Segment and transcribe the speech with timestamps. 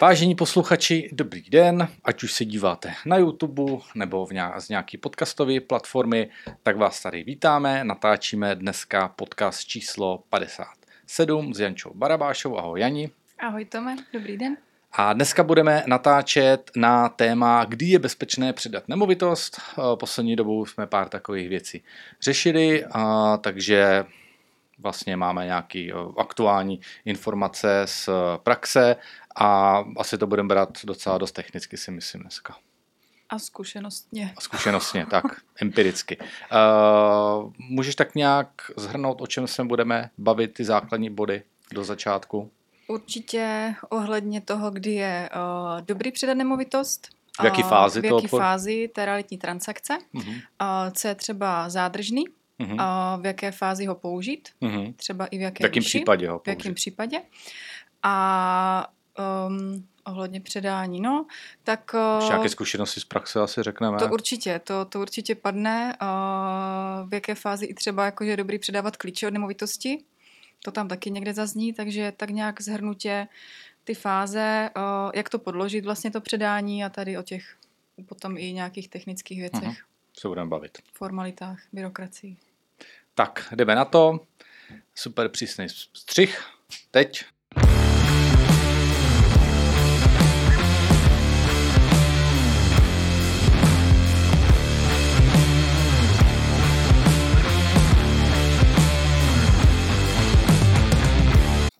[0.00, 3.62] Vážení posluchači, dobrý den, ať už se díváte na YouTube
[3.94, 6.30] nebo v nějak, z nějaký podcastové platformy,
[6.62, 7.84] tak vás tady vítáme.
[7.84, 12.56] Natáčíme dneska podcast číslo 57 s Jančou Barabášou.
[12.58, 13.10] Ahoj Jani.
[13.38, 14.56] Ahoj Tome, dobrý den.
[14.92, 19.60] A dneska budeme natáčet na téma, kdy je bezpečné předat nemovitost.
[20.00, 21.82] Poslední dobou jsme pár takových věcí
[22.22, 24.04] řešili, a takže
[24.78, 25.88] vlastně máme nějaké
[26.18, 28.96] aktuální informace z praxe
[29.36, 32.56] a asi to budeme brát docela dost technicky, si myslím dneska.
[33.28, 34.34] A zkušenostně.
[34.36, 35.24] A zkušenostně, tak,
[35.60, 36.18] empiricky.
[36.18, 42.50] Uh, můžeš tak nějak zhrnout, o čem se budeme bavit, ty základní body do začátku?
[42.88, 47.08] Určitě ohledně toho, kdy je uh, dobrý předat nemovitost.
[47.40, 49.98] V jaké fázi V jaké fázi té realitní transakce.
[50.14, 50.34] Uh-huh.
[50.34, 52.24] Uh, co je třeba zádržný.
[52.60, 52.72] Uh-huh.
[53.16, 54.48] Uh, v jaké fázi ho použít.
[54.62, 54.94] Uh-huh.
[54.94, 56.44] Třeba i v jaké V jakém případě ho použít.
[56.44, 57.22] V jakém případě.
[58.02, 58.92] A
[59.48, 61.26] um, ohledně předání, no,
[61.64, 61.94] tak...
[62.16, 63.98] Ještě nějaké zkušenosti z praxe asi řekneme.
[63.98, 65.96] To určitě, to, to určitě padne.
[66.02, 70.04] Uh, v jaké fázi i třeba jakože je dobrý předávat klíče od nemovitosti.
[70.64, 73.28] To tam taky někde zazní, takže tak nějak zhrnutě
[73.84, 77.56] ty fáze, uh, jak to podložit vlastně to předání a tady o těch
[78.06, 79.62] potom i nějakých technických věcech.
[79.62, 79.84] Uh-huh.
[80.18, 80.78] Se budeme bavit.
[80.92, 82.36] Formalitách, byrokracii.
[83.18, 84.20] Tak, jdeme na to.
[84.94, 86.44] Super přísný střih.
[86.90, 87.24] Teď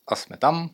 [0.06, 0.70] a jsme tam.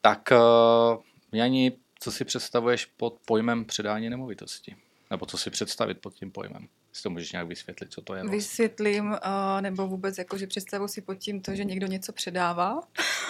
[0.00, 4.76] Tak uh, Jani, co si představuješ pod pojmem předání nemovitosti?
[5.10, 6.68] Nebo co si představit pod tím pojmem?
[6.94, 8.20] Jestli to můžeš nějak vysvětlit, co to je?
[8.22, 8.36] Vlastně?
[8.36, 9.16] Vysvětlím, uh,
[9.60, 12.80] nebo vůbec jako, že představu si pod tím to, že někdo něco předává.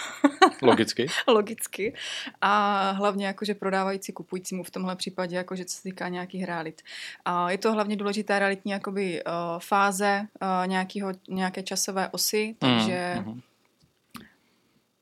[0.63, 1.07] Logicky.
[1.29, 1.95] Logicky.
[2.41, 6.45] A hlavně jako, že prodávající kupujícímu v tomhle případě, jako, že co se týká nějakých
[6.45, 6.83] realit.
[7.25, 13.15] A je to hlavně důležitá realitní jakoby, uh, fáze uh, nějakého, nějaké časové osy, takže
[13.19, 13.41] mm, mm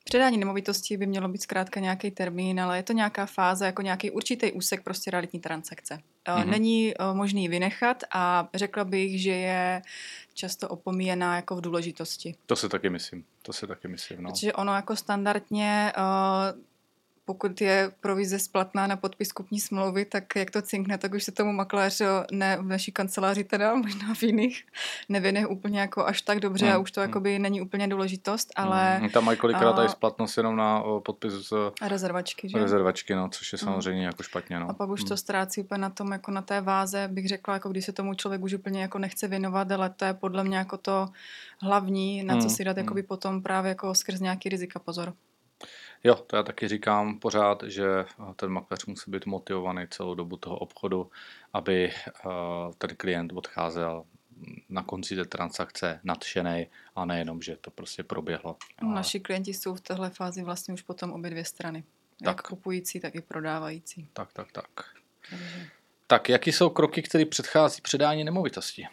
[0.04, 4.10] Předání nemovitosti by mělo být zkrátka nějaký termín, ale je to nějaká fáze, jako nějaký
[4.10, 5.98] určitý úsek prostě realitní transakce.
[6.28, 6.50] Mm-hmm.
[6.50, 9.82] Není eh, možný vynechat a řekla bych, že je
[10.34, 12.34] často opomíjená jako v důležitosti.
[12.46, 13.24] To si taky myslím.
[13.42, 14.30] To si taky myslím, no.
[14.30, 16.62] Protože ono jako standardně uh,
[17.32, 21.32] pokud je provize splatná na podpis kupní smlouvy, tak jak to cinkne, tak už se
[21.32, 24.64] tomu makléř, ne v naší kanceláři teda, možná v jiných,
[25.08, 26.74] nevěne úplně jako až tak dobře hmm.
[26.74, 27.10] a už to hmm.
[27.10, 28.96] jakoby není úplně důležitost, ale...
[28.96, 29.10] Hmm.
[29.10, 32.58] Tam mají kolikrát tady splatnost jenom na podpis z rezervačky, že?
[32.58, 33.64] Rezervačky, no, což je hmm.
[33.64, 34.06] samozřejmě hmm.
[34.06, 34.70] jako špatně, no.
[34.70, 35.08] A pak už hmm.
[35.08, 38.14] to ztrácí úplně na tom, jako na té váze, bych řekla, jako když se tomu
[38.14, 41.08] člověk už úplně jako nechce věnovat, ale to je podle mě jako to
[41.60, 42.50] hlavní, na co hmm.
[42.50, 42.84] si dát hmm.
[42.84, 45.14] jakoby potom právě jako skrz nějaký rizika pozor.
[46.04, 50.36] Jo, to já taky říkám pořád, že eh, ten makléř musí být motivovaný celou dobu
[50.36, 51.10] toho obchodu,
[51.52, 52.30] aby eh,
[52.78, 54.04] ten klient odcházel
[54.68, 58.56] na konci té transakce nadšený a nejenom, že to prostě proběhlo.
[58.94, 61.84] Naši klienti jsou v téhle fázi vlastně už potom obě dvě strany.
[62.18, 62.26] Tak.
[62.26, 64.08] Jak kupující, tak i prodávající.
[64.12, 64.68] Tak, tak, tak.
[65.30, 65.66] Takže.
[66.06, 68.86] Tak, jaký jsou kroky, které předchází předání nemovitosti?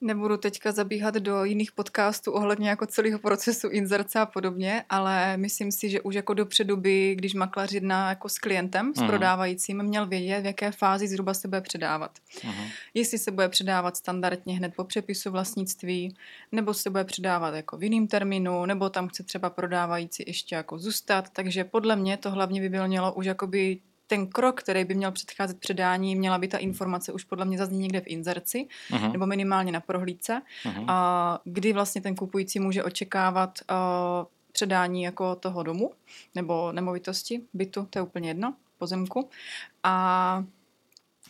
[0.00, 5.72] Nebudu teďka zabíhat do jiných podcastů ohledně jako celého procesu inzerce a podobně, ale myslím
[5.72, 9.06] si, že už jako dopředu by, když makléř jedná jako s klientem, s uh-huh.
[9.06, 12.10] prodávajícím, měl vědět, v jaké fázi zhruba se bude předávat.
[12.34, 12.68] Uh-huh.
[12.94, 16.16] Jestli se bude předávat standardně hned po přepisu vlastnictví,
[16.52, 20.78] nebo se bude předávat jako v jiném termínu, nebo tam chce třeba prodávající ještě jako
[20.78, 21.30] zůstat.
[21.32, 25.12] Takže podle mě to hlavně by bylo mělo už jakoby ten krok, který by měl
[25.12, 29.12] předcházet předání, měla by ta informace už podle mě zaznít někde v inzerci, uh-huh.
[29.12, 30.84] nebo minimálně na prohlídce, uh-huh.
[30.88, 33.76] a kdy vlastně ten kupující může očekávat uh,
[34.52, 35.92] předání jako toho domu,
[36.34, 39.28] nebo nemovitosti, bytu, to je úplně jedno, pozemku.
[39.82, 40.44] A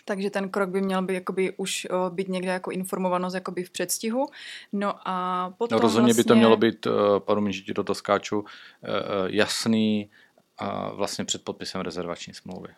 [0.04, 3.70] takže ten krok by měl být jakoby už uh, být někde jako informovanost jakoby v
[3.70, 4.26] předstihu.
[4.72, 6.22] No a potom no, rozhodně vlastně...
[6.22, 8.46] by to vlastně mělo být, uh, pardon, že ti do toho skáču, uh,
[9.26, 10.10] jasný,
[10.94, 12.68] vlastně před podpisem rezervační smlouvy.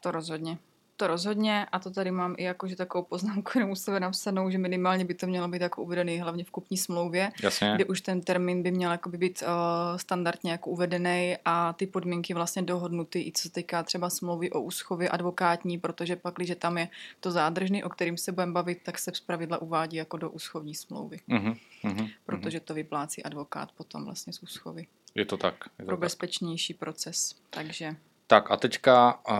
[0.00, 0.58] To rozhodně.
[0.98, 4.58] To rozhodně a to tady mám i jakože takovou poznámku jenom u sebe napsanou, že
[4.58, 7.72] minimálně by to mělo být jako uvedený hlavně v kupní smlouvě, Jasně.
[7.74, 9.48] kdy už ten termín by měl jako by být uh,
[9.96, 14.60] standardně jako uvedený a ty podmínky vlastně dohodnuty i co se týká třeba smlouvy o
[14.60, 16.88] úschově advokátní, protože pak, když tam je
[17.20, 21.20] to zádržný, o kterým se budeme bavit, tak se zpravidla uvádí jako do úschovní smlouvy.
[21.28, 24.86] Uh-huh, uh-huh, protože to vyplácí advokát potom vlastně z úschovy.
[25.14, 25.54] Je to tak.
[25.78, 26.00] Je to pro tak.
[26.00, 27.34] bezpečnější proces.
[27.50, 27.96] Takže.
[28.30, 29.36] Tak a teďka uh,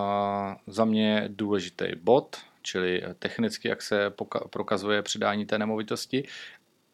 [0.67, 4.13] za mě důležitý bod, čili technicky, jak se
[4.51, 6.29] prokazuje předání té nemovitosti.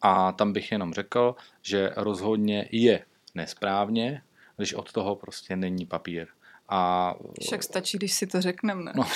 [0.01, 3.05] A tam bych jenom řekl, že rozhodně je
[3.35, 4.21] nesprávně,
[4.57, 6.27] když od toho prostě není papír.
[6.69, 8.93] A, Však stačí, když si to řekneme, ne?
[8.95, 9.07] No.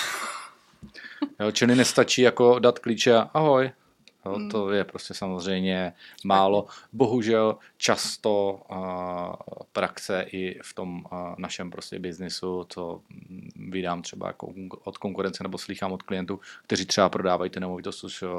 [1.39, 3.71] Jo, čili nestačí jako dát klíče a ahoj,
[4.29, 4.49] Jo, hmm.
[4.49, 5.93] To je prostě samozřejmě
[6.23, 6.67] málo.
[6.93, 9.35] Bohužel často uh,
[9.71, 13.01] praxe i v tom uh, našem prostě biznisu, co
[13.55, 14.53] vydám třeba jako
[14.83, 18.29] od konkurence nebo slychám od klientů, kteří třeba prodávají ty nemovitosti už uh,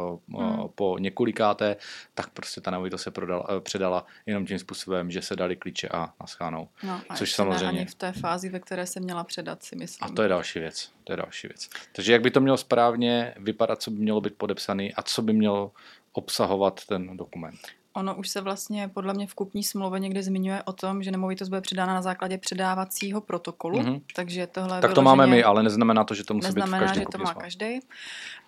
[0.41, 0.69] hmm.
[0.75, 1.77] po několikáté,
[2.15, 5.89] tak prostě ta nemovitost se prodala, uh, předala jenom tím způsobem, že se dali klíče
[5.89, 6.69] a naschánou.
[6.83, 7.81] No, a Což samozřejmě...
[7.81, 10.13] ani v té fázi, ve které se měla předat, si myslím.
[10.13, 10.91] A to je další věc.
[11.05, 11.69] To je další věc.
[11.93, 15.33] Takže jak by to mělo správně vypadat, co by mělo být podepsané a co by
[15.33, 15.73] mělo
[16.13, 17.61] obsahovat ten dokument.
[17.93, 21.49] Ono už se vlastně podle mě v kupní smlouvě někde zmiňuje o tom, že nemovitost
[21.49, 23.79] bude předána na základě předávacího protokolu.
[23.79, 24.03] Mm-hmm.
[24.17, 26.95] Takže tohle tak to máme my, ale neznamená to, že to musí být v každém
[26.95, 27.81] že to má každý.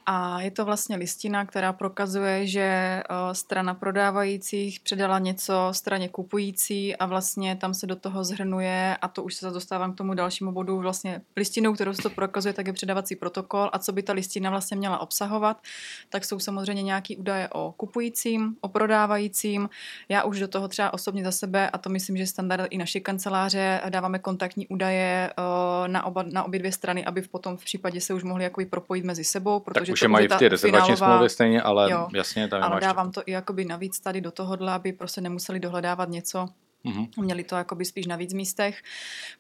[0.07, 3.03] A je to vlastně listina, která prokazuje, že eh,
[3.33, 9.23] strana prodávajících předala něco straně kupující a vlastně tam se do toho zhrnuje, a to
[9.23, 12.73] už se dostávám k tomu dalšímu bodu, vlastně listinou, kterou se to prokazuje, tak je
[12.73, 15.63] předávací protokol a co by ta listina vlastně měla obsahovat,
[16.09, 19.69] tak jsou samozřejmě nějaký údaje o kupujícím, o prodávajícím.
[20.09, 23.01] Já už do toho třeba osobně za sebe, a to myslím, že standard i naší
[23.01, 28.01] kanceláře, dáváme kontaktní údaje eh, na, oba, na obě dvě strany, aby potom v případě
[28.01, 31.29] se už mohli jakoby propojit mezi sebou, protože už je mají v té rezervační smlouvě
[31.29, 34.93] stejně, ale jo, jasně tam Ale dávám to i jakoby navíc tady do tohohle, aby
[34.93, 36.49] prostě nemuseli dohledávat něco,
[36.85, 37.23] Mm-hmm.
[37.23, 38.83] Měli to jakoby spíš na víc místech.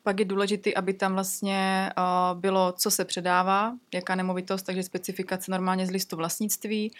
[0.02, 5.50] Pak je důležité, aby tam vlastně uh, bylo, co se předává, jaká nemovitost, takže specifikace
[5.50, 6.92] normálně z listu vlastnictví,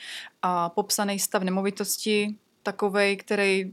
[0.43, 3.73] a popsaný stav nemovitosti, takovej, který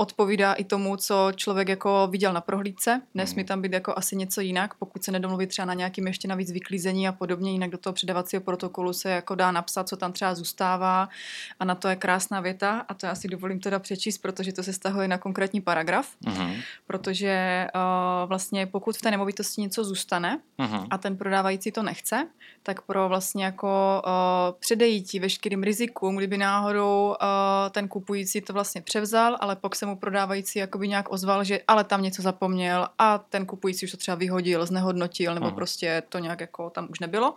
[0.00, 3.02] odpovídá i tomu, co člověk jako viděl na prohlídce.
[3.14, 3.46] Nesmí mhm.
[3.46, 7.08] tam být jako asi něco jinak, pokud se nedomluví třeba na nějakým ještě navíc vyklízení
[7.08, 11.08] a podobně, jinak do toho předávacího protokolu se jako dá napsat, co tam třeba zůstává
[11.60, 14.62] a na to je krásná věta a to já si dovolím teda přečíst, protože to
[14.62, 16.56] se stahuje na konkrétní paragraf, uh-huh.
[16.86, 20.86] protože uh, vlastně pokud v té nemovitosti něco zůstane uh-huh.
[20.90, 22.28] a ten prodávající to nechce,
[22.62, 24.12] tak pro vlastně jako uh,
[24.60, 29.96] předejítí veškerým rizikům, kdyby náhodou uh, ten kupující to vlastně převzal, ale pak se mu
[29.96, 34.14] prodávající jakoby nějak ozval, že ale tam něco zapomněl a ten kupující už to třeba
[34.14, 35.54] vyhodil, znehodnotil nebo Aha.
[35.54, 37.34] prostě to nějak jako tam už nebylo,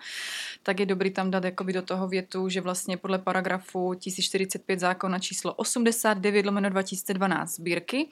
[0.64, 5.20] tak je dobrý tam dát jakoby do toho větu, že vlastně podle paragrafu 1045 zákona
[5.20, 8.08] číslo 89 lomeno 2012 sbírky,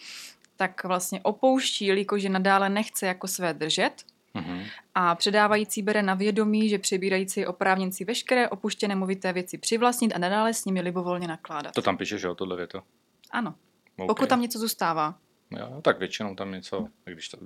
[0.57, 4.03] tak vlastně opouští, jelikož nadále nechce jako své držet,
[4.33, 4.63] Uhum.
[4.95, 10.15] A předávající bere na vědomí, že přebírající je oprávněn si veškeré opuštěné movité věci přivlastnit
[10.15, 11.73] a nadále s nimi libovolně nakládat.
[11.73, 12.81] To tam píše, že o tohle věto?
[13.31, 13.55] Ano.
[14.03, 14.07] Okay.
[14.07, 15.15] Pokud tam něco zůstává.
[15.51, 17.37] Jo, tak většinou tam něco, když to...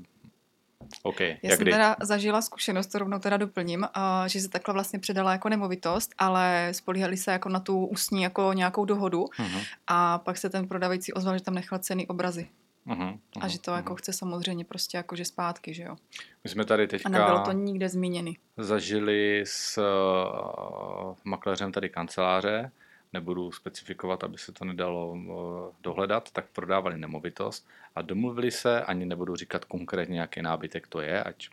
[1.03, 1.71] OK, Já jsem kdy?
[1.71, 6.15] teda zažila zkušenost, to rovnou teda doplním, uh, že se takhle vlastně předala jako nemovitost,
[6.17, 9.65] ale spolíhali se jako na tu ústní jako nějakou dohodu uh-huh.
[9.87, 12.49] a pak se ten prodavající ozval, že tam nechal cený obrazy.
[12.87, 13.75] Uh-huh, uh-huh, a že to uh-huh.
[13.75, 15.95] jako chce samozřejmě prostě jakože zpátky, že jo.
[16.43, 17.09] My jsme tady teďka...
[17.09, 18.37] A nebylo to nikde zmíněny.
[18.57, 22.71] Zažili s uh, makléřem tady kanceláře,
[23.13, 29.05] nebudu specifikovat, aby se to nedalo eh, dohledat, tak prodávali nemovitost a domluvili se, ani
[29.05, 31.49] nebudu říkat konkrétně, jaký nábytek to je, ať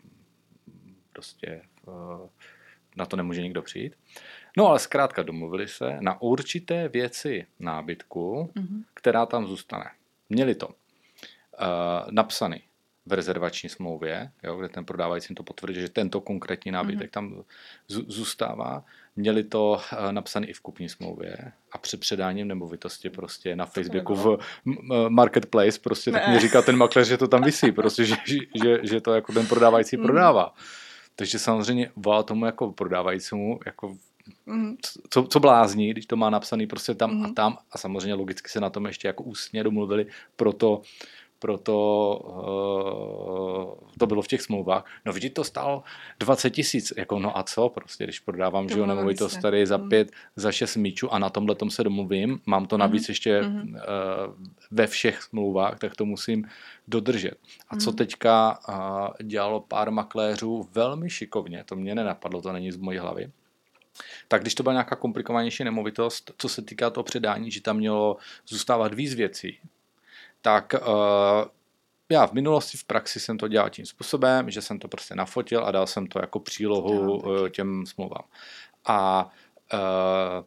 [1.13, 1.47] prostě
[1.87, 2.29] eh,
[2.95, 3.95] na to nemůže nikdo přijít.
[4.57, 8.83] No ale zkrátka domluvili se na určité věci nábytku, mm-hmm.
[8.93, 9.91] která tam zůstane.
[10.29, 10.73] Měli to uh,
[12.11, 12.63] napsaný
[13.11, 17.13] v rezervační smlouvě, jo, kde ten prodávající to potvrdí, že tento konkrétní nábytek mm-hmm.
[17.13, 17.43] tam
[17.87, 18.83] zůstává.
[19.15, 21.37] Měli to uh, napsané i v kupní smlouvě
[21.71, 24.37] a před předáním nemovitosti prostě na Facebooku v
[25.09, 26.19] marketplace prostě ne.
[26.19, 28.15] tak mi říká ten makléř, že to tam visí, prostě, že,
[28.63, 30.03] že, že to jako ten prodávající mm.
[30.03, 30.53] prodává.
[31.15, 33.97] Takže samozřejmě volá tomu jako prodávajícímu jako
[34.45, 34.75] Mm.
[35.09, 37.25] Co, co blázní, když to má napsaný prostě tam mm.
[37.25, 40.81] a tam a samozřejmě logicky se na tom ještě jako ústně domluvili, proto
[41.41, 41.75] proto
[42.23, 44.85] uh, to bylo v těch smlouvách.
[45.05, 45.83] No vidíte, to stálo
[46.19, 49.89] 20 tisíc, jako no a co prostě, když prodávám, že jo, nemovitost tady za mm.
[49.89, 53.11] pět, za šest míčů a na tomhle tom se domluvím, mám to navíc mm.
[53.11, 53.73] ještě uh,
[54.71, 56.45] ve všech smlouvách, tak to musím
[56.87, 57.33] dodržet.
[57.69, 57.97] A co mm.
[57.97, 63.31] teďka uh, dělalo pár makléřů velmi šikovně, to mě nenapadlo, to není z mojí hlavy,
[64.27, 68.17] tak když to byla nějaká komplikovanější nemovitost, co se týká toho předání, že tam mělo
[68.47, 69.59] zůstávat víc věcí,
[70.41, 71.45] tak uh,
[72.11, 75.65] já v minulosti v praxi jsem to dělal tím způsobem, že jsem to prostě nafotil
[75.65, 78.23] a dal jsem to jako přílohu uh, těm smlouvám.
[78.85, 79.29] A
[79.73, 80.45] uh,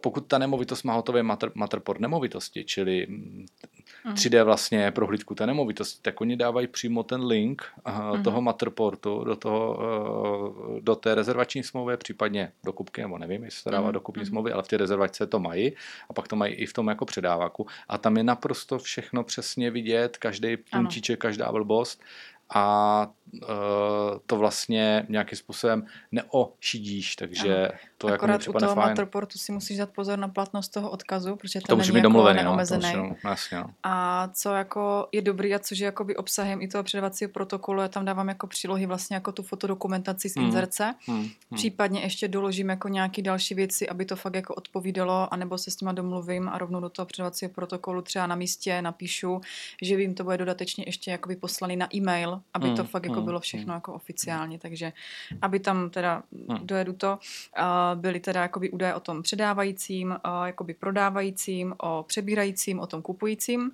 [0.00, 3.06] pokud ta nemovitost má hotový matr, matrport nemovitosti, čili
[4.12, 4.44] 3D mm.
[4.44, 9.78] vlastně prohlídku té nemovitosti, tak oni dávají přímo ten link uh, toho matrportu do, toho,
[10.70, 13.92] uh, do té rezervační smlouvy, případně do kupky, nebo nevím, jestli se dává mm-hmm.
[13.92, 15.72] do kupní smlouvy, ale v té rezervačce to mají
[16.10, 19.70] a pak to mají i v tom jako předávaku a tam je naprosto všechno přesně
[19.70, 22.02] vidět, každý puntíček, každá blbost
[22.54, 23.06] a
[23.42, 23.48] uh,
[24.26, 27.78] to vlastně nějakým způsobem neošidíš, takže ano.
[27.98, 28.76] To Akorát jako u toho.
[28.76, 31.98] Matterportu si musíš dát pozor na platnost toho odkazu, protože To ten musí není být
[31.98, 32.82] jako domluvený, no, to neomezený.
[32.86, 33.70] musí, no, jasně, no.
[33.82, 37.88] A co jako je dobrý a což je jakoby obsahem i toho předávacího protokolu, já
[37.88, 40.44] tam dávám jako přílohy vlastně jako tu fotodokumentaci z Hmm.
[40.46, 40.94] inzerce.
[41.06, 41.30] Hmm, hmm.
[41.54, 45.80] Případně ještě doložím jako nějaký další věci, aby to fakt jako odpovídalo, anebo se s
[45.80, 49.40] nima domluvím a rovnou do toho předávacího protokolu třeba na místě napíšu,
[49.82, 53.18] že vím, to bude dodatečně ještě jakoby poslaný na e-mail, aby to Mm, fakt jako
[53.20, 53.74] mm, bylo všechno mm.
[53.74, 54.92] jako oficiálně, takže
[55.42, 56.58] aby tam teda Mm.
[56.66, 57.18] dojedu to,
[57.56, 63.70] a byly teda jakoby údaje o tom předávajícím, jakoby prodávajícím, o přebírajícím, o tom kupujícím.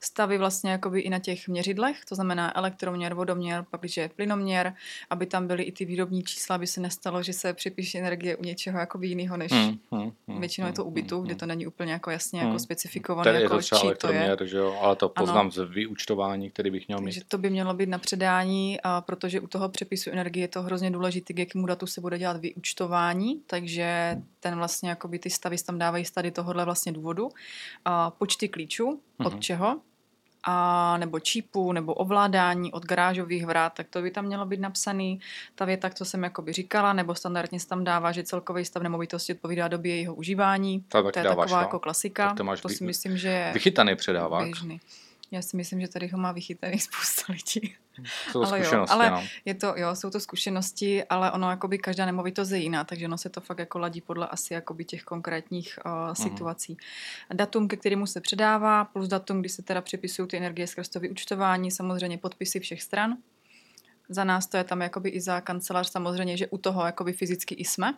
[0.00, 4.74] Stavy vlastně jakoby i na těch měřidlech, to znamená elektroměr, vodoměr, pak když je plynoměr,
[5.10, 8.42] aby tam byly i ty výrobní čísla, aby se nestalo, že se připíše energie u
[8.42, 11.34] něčeho jakoby jiného, než Hmm, hmm, hmm, většinou je to u hmm, bytu, hmm, kde
[11.34, 12.48] to není úplně jako jasně Hmm.
[12.48, 13.92] jako specifikované, Tady je jako to třeba čí to je.
[14.18, 15.24] elektroměr, že jo, ale to Ano.
[15.26, 17.04] poznám z vyúčtování, který bych měl mít.
[17.04, 20.62] Takže to by mělo být na předání, a protože u toho přepisu energie je to
[20.62, 25.56] hrozně důležité, k jakému datu se bude dělat vyúčtování, takže ten vlastně jakoby ty stavy
[25.66, 27.28] tam dávají z tady tohohle vlastně důvodu.
[27.84, 29.40] A počty klíčů, od Mhm.
[29.42, 29.80] čeho,
[30.44, 35.20] a nebo čípu, nebo ovládání od garážových vrát, tak to by tam mělo být napsaný.
[35.54, 39.34] Ta věta, co jsem jakoby říkala, nebo standardně se tam dává, že celkový stav nemovitosti
[39.34, 40.84] odpovídá době jejího užívání.
[40.88, 41.64] To To je dáváš, taková no?
[41.64, 42.28] jako klasika.
[42.28, 44.44] Tak to máš to si myslím, že je Vychytaný předávák.
[44.44, 44.80] běžný.
[45.30, 47.74] Já si myslím, že tady ho má vychytaný spousta lidí.
[48.30, 49.24] Jsou to Ale jo, ale- no.
[49.44, 53.18] Je to, jo, jsou to zkušenosti, ale ono jakoby každá nemovitost je jiná, takže ono
[53.18, 56.76] se to fakt jako ladí podle asi jakoby těch konkrétních uh, situací.
[57.32, 61.00] Datum, ke kterému se předává, plus datum, kdy se teda přepisují ty energie skrz to
[61.00, 63.16] vyučtování, samozřejmě podpisy všech stran.
[64.08, 67.54] Za nás to je tam jakoby i za kancelář samozřejmě, že u toho jakoby fyzicky
[67.54, 67.94] i jsme.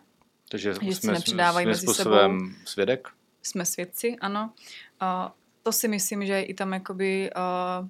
[0.49, 3.07] Takže že si jsme, nepředávají jsme mezi způsobem svědek.
[3.41, 4.53] jsme svědci, ano.
[5.01, 5.31] Uh,
[5.69, 7.29] to si myslím, že i tam jakoby,
[7.81, 7.87] uh,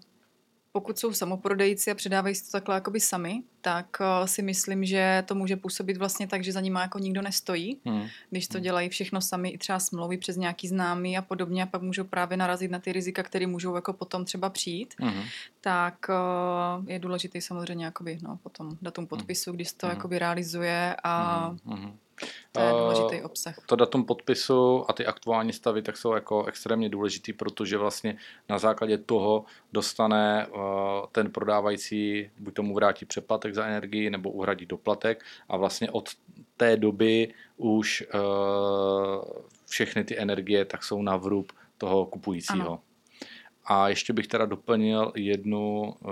[0.72, 5.24] pokud jsou samoprodejci a předávají si to takhle jakoby sami, tak uh, si myslím, že
[5.28, 8.08] to může působit vlastně tak, že za nima jako nikdo nestojí, Hmm.
[8.30, 8.64] když to Hmm.
[8.64, 12.38] dělají všechno sami, i třeba smlouvy přes nějaký známý a podobně, a pak můžou právě
[12.38, 15.24] narazit na ty rizika, které můžou jako potom třeba přijít, Hmm.
[15.62, 19.96] tak uh, je důležitý samozřejmě jakoby, no, potom datum podpisu, když to Mhm.
[19.96, 21.98] jakoby realizuje a Hmm.
[22.52, 23.56] To je Eh, důležitý obsah.
[23.66, 28.18] To datum podpisu a ty aktuální stavy tak jsou jako extrémně důležitý, protože vlastně
[28.50, 30.62] na základě toho dostane uh,
[31.12, 36.10] ten prodávající, buď tomu vrátí přeplatek za energii, nebo uhradí doplatek a vlastně od
[36.58, 39.24] té doby už uh,
[39.70, 42.68] všechny ty energie tak jsou na vrub toho kupujícího.
[42.68, 42.80] Ano.
[43.66, 46.12] A ještě bych teda doplnil jednu uh,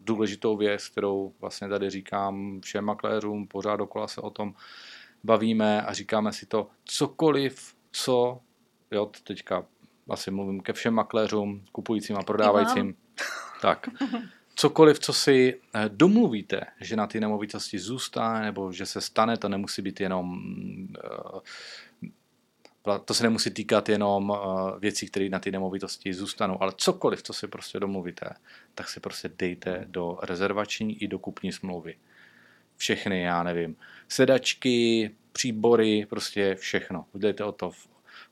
[0.00, 4.54] důležitou věc, kterou vlastně tady říkám všem makléřům, pořád dokola se o tom
[5.24, 8.40] bavíme a říkáme si to, cokoliv, co,
[8.90, 9.66] jo, teďka
[10.10, 12.94] asi mluvím ke všem makléřům, kupujícím a prodávajícím,
[13.62, 13.88] tak,
[14.54, 19.48] cokoliv, co si eh, domluvíte, že na ty nemovitosti zůstane, nebo že se stane, to
[19.48, 20.38] nemusí být jenom
[21.04, 21.40] eh,
[23.04, 24.38] to se nemusí týkat jenom uh,
[24.78, 28.34] věcí, které na ty nemovitosti zůstanou, ale cokoliv, co si prostě domluvíte,
[28.74, 31.96] tak si prostě dejte do rezervační i do kupní smlouvy.
[32.76, 33.76] Všechny, já nevím,
[34.08, 37.06] sedačky, příbory, prostě všechno.
[37.12, 37.70] Udělejte o to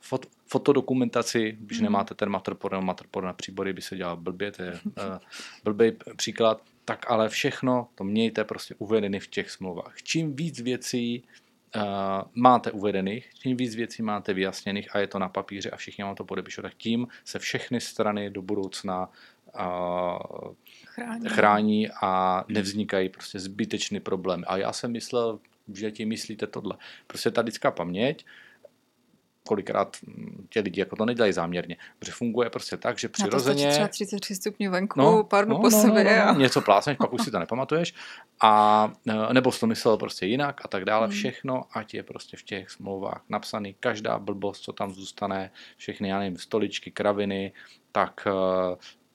[0.01, 1.85] fot, fotodokumentaci, když Mhm.
[1.85, 4.93] nemáte ten matrpor, nebo matrpor na příbory by se dělal blbě, to je uh,
[5.65, 9.95] blbý příklad, tak ale všechno to mějte prostě uvedeny v těch smlouvách.
[10.03, 11.23] Čím víc věcí
[11.77, 11.83] uh,
[12.35, 16.15] máte uvedených, čím víc věcí máte vyjasněných a je to na papíře a všichni vám
[16.15, 19.09] to podepíšou, tak tím se všechny strany do budoucna
[19.55, 20.55] uh,
[20.95, 21.29] Chrání.
[21.29, 24.45] chrání a nevznikají prostě zbytečný problém.
[24.47, 25.39] A já jsem myslel,
[25.75, 26.77] že ti myslíte tohle.
[27.07, 28.25] Prostě ta lidská paměť,
[29.47, 29.97] kolikrát
[30.49, 33.71] ti lidi jako to nedělají záměrně, protože funguje prostě tak, že Na to přirozeně...
[33.71, 36.05] třeba 33 stupňů venku, no, pár no, po no, sobě.
[36.05, 37.95] No, no, a- no, něco plásneš, pak už si to nepamatuješ.
[38.43, 41.07] A, e, nebo jsi to myslel prostě jinak a tak dále.
[41.07, 41.17] Hmm.
[41.17, 43.77] Všechno, ať je prostě v těch smlouvách napsaný.
[43.81, 47.53] Každá blbost, co tam zůstane, všechny, já nevím, stoličky, kraviny,
[47.93, 48.31] tak e,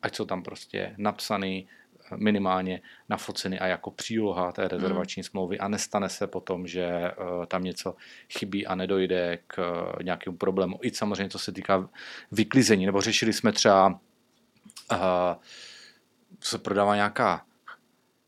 [0.02, 1.68] ať jsou tam prostě napsaný
[2.12, 5.60] e, minimálně nafoceny a jako příloha té rezervační smlouvy.
[5.60, 7.14] A nestane se potom, že e,
[7.48, 7.96] tam něco
[8.38, 9.60] chybí a nedojde k
[10.00, 10.80] e, nějakému problému.
[10.82, 11.90] I samozřejmě, co se týká
[12.32, 14.00] vyklizení, nebo řešili jsme třeba
[14.92, 14.98] uh,
[16.40, 17.46] se prodává nějaká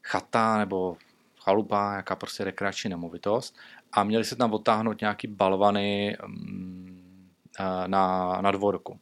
[0.04, 0.98] chata nebo
[1.42, 3.58] chalupa, nějaká prostě rekreační nemovitost.
[3.92, 9.00] A měli se tam odtáhnout nějaký balvany mm, eh, na, na dvorku,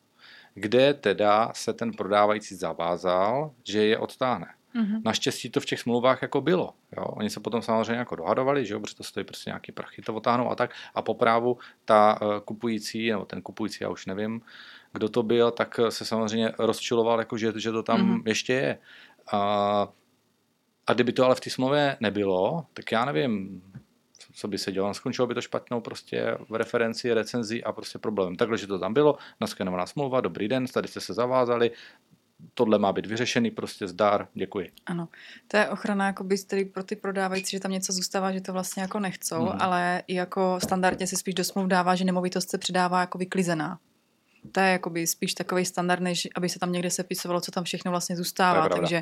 [0.60, 4.48] kde teda se ten prodávající zavázal, že je odtáhne.
[4.74, 5.02] Mhm.
[5.06, 6.74] Naštěstí to v těch smlouvách jako bylo.
[6.98, 7.04] Jo?
[7.06, 8.80] Oni se potom samozřejmě jako dohadovali, že jo?
[8.80, 10.72] protože to stojí prostě nějaký prachy, to otáhnou a tak.
[10.96, 14.42] A po právu ta eh, kupující, nebo ten kupující, já už nevím,
[14.94, 18.16] kdo to byl, tak eh, se samozřejmě rozčiloval, jako že, že to tam Mhm.
[18.16, 18.28] mm-hmm.
[18.28, 18.78] ještě je.
[19.32, 19.88] A,
[20.88, 23.62] a kdyby to ale v té smlouvě nebylo, tak já nevím,
[24.38, 24.94] co by se dělalo.
[24.94, 28.36] Skončilo by to špatnou prostě v referenci, recenzi a prostě problém.
[28.36, 31.72] Takhle, že to tam bylo, naskenovaná smlouva, dobrý den, tady jste se zavázali,
[32.54, 34.72] tohle má být vyřešený, prostě zdar, děkuji.
[34.86, 35.08] Ano,
[35.48, 38.82] to je ochrana jakoby, tedy pro ty prodávající, že tam něco zůstává, že to vlastně
[38.82, 39.58] jako nechcou, hmm.
[39.60, 43.80] ale i jako standardně si spíš do smluv dává, že nemovitost se předává jako vyklizená.
[44.52, 47.92] To je jakoby spíš takový standard, než aby se tam někde sepisovalo, co tam všechno
[47.92, 48.70] vlastně zůstává.
[48.70, 49.02] Takže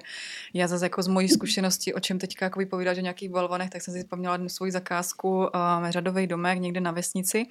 [0.53, 3.81] já zase jako z mojí zkušenosti, o čem teďka jako vypovídá, že nějakých balvanech, tak
[3.81, 5.49] jsem si vzpomněla jednu svoji zakázku, uh,
[5.89, 7.45] řadový domek někde na vesnici.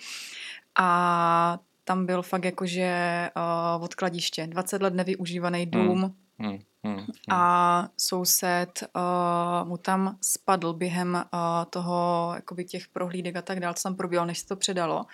[0.78, 3.30] A tam byl fakt jakože
[3.76, 4.46] uh, odkladiště.
[4.46, 6.14] 20 let nevyužívaný dům.
[6.38, 6.50] Hmm.
[6.50, 6.58] Hmm.
[6.84, 6.96] Hmm.
[6.96, 7.06] hmm.
[7.30, 13.74] A soused uh, mu tam spadl během uh, toho, jakoby těch prohlídek a tak dále,
[13.74, 15.06] co tam probíhalo, než se to předalo,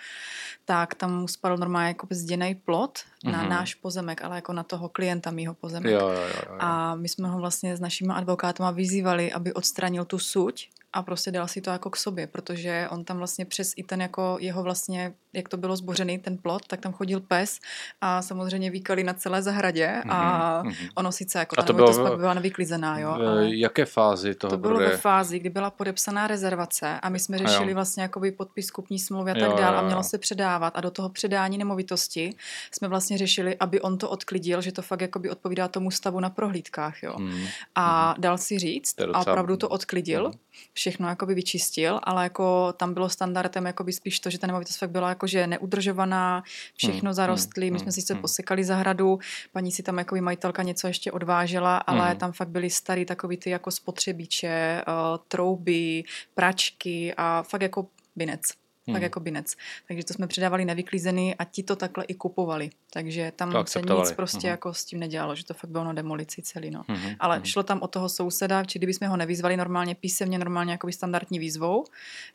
[0.65, 3.33] tak tam mu spadl normálně jako zděný plot hmm.
[3.33, 5.91] na náš pozemek, ale jako na toho klienta mýho pozemek.
[5.91, 6.55] Jo, jo, jo, jo.
[6.59, 11.31] A my jsme ho vlastně s našimi advokátama vyzývali, aby odstranil tu suť a prostě
[11.31, 14.63] dal si to jako k sobě, protože on tam vlastně přes i ten jako jeho
[14.63, 17.59] vlastně, jak to bylo zbořený, ten plot, tak tam chodil pes
[18.01, 20.89] a samozřejmě výkali na celé zahradě a mm-hmm.
[20.95, 23.09] ono sice jako ta to bylo, pak byla nevyklizená, jo.
[23.09, 24.89] Ale jaké fázi toho To bylo bude...
[24.89, 29.31] ve fázi, kdy byla podepsaná rezervace a my jsme řešili vlastně jakoby podpis kupní smlouvy
[29.31, 32.35] a tak dále a mělo se předávat a do toho předání nemovitosti
[32.71, 36.29] jsme vlastně řešili, aby on to odklidil, že to fakt jakoby odpovídá tomu stavu na
[36.29, 37.13] prohlídkách, jo.
[37.17, 37.47] Mm-hmm.
[37.75, 40.29] A dal si říct a opravdu to odklidil.
[40.29, 44.77] Mm-hmm všechno jakoby vyčistil, ale jako tam bylo standardem jakoby spíš to, že ta nemovitost
[44.77, 46.43] fakt byla jakože neudržovaná,
[46.75, 48.21] všechno hmm, zarostly, hmm, my jsme si se hmm.
[48.21, 49.19] posekali zahradu,
[49.51, 52.17] paní si tam jakoby majitelka něco ještě odvážela, ale hmm.
[52.17, 58.41] tam fakt byly starý takový ty jako spotřebiče, uh, trouby, pračky a fakt jako binec
[58.87, 58.95] hmm.
[58.95, 59.55] tak jako binec.
[59.87, 62.69] Takže to jsme předávali nevyklízený a ti to takhle i kupovali.
[62.93, 64.51] Takže tam se nic prostě hmm.
[64.51, 66.71] jako s tím nedělalo, že to fakt bylo na demolici celý.
[66.71, 66.83] No.
[66.87, 67.15] Hmm.
[67.19, 67.45] Ale hmm.
[67.45, 71.85] šlo tam o toho souseda, či kdybychom ho nevyzvali normálně písemně, normálně jako standardní výzvou,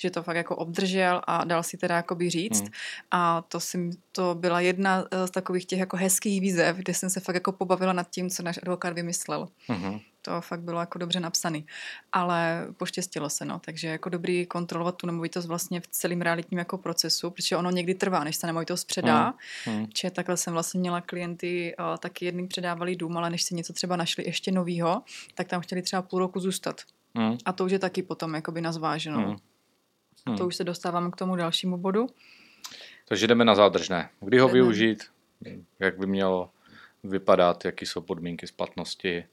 [0.01, 2.61] že to fakt jako obdržel a dal si teda jakoby říct.
[2.61, 2.71] Hmm.
[3.11, 7.21] A to, si, to byla jedna z takových těch jako hezkých výzev, kde jsem se
[7.21, 9.49] fakt jako pobavila nad tím, co náš advokát vymyslel.
[9.69, 11.67] Hmm to fakt bylo jako dobře napsaný.
[12.13, 13.59] Ale poštěstilo se, no.
[13.59, 17.95] Takže jako dobrý kontrolovat tu nemovitost vlastně v celém realitním jako procesu, protože ono někdy
[17.95, 19.35] trvá, než se nemovitost předá.
[19.65, 19.77] Hmm.
[19.77, 19.87] hmm.
[19.93, 23.73] Če takhle jsem vlastně měla klienty, uh, taky jedný předávali dům, ale než si něco
[23.73, 25.03] třeba našli ještě novýho,
[25.35, 26.81] tak tam chtěli třeba půl roku zůstat.
[27.15, 27.39] Hmm.
[27.45, 29.27] A to už je taky potom jakoby na zváženou.
[29.27, 29.37] Hmm.
[30.27, 30.35] Hmm.
[30.35, 32.07] A to už se dostávám k tomu dalšímu bodu.
[33.09, 34.09] Takže jdeme na zádržné.
[34.21, 34.55] Kdy ho jdeme.
[34.55, 35.05] využít?
[35.79, 36.51] Jak by mělo
[37.05, 37.65] vypadat?
[37.65, 39.25] Jaký jsou podmínky splatnosti?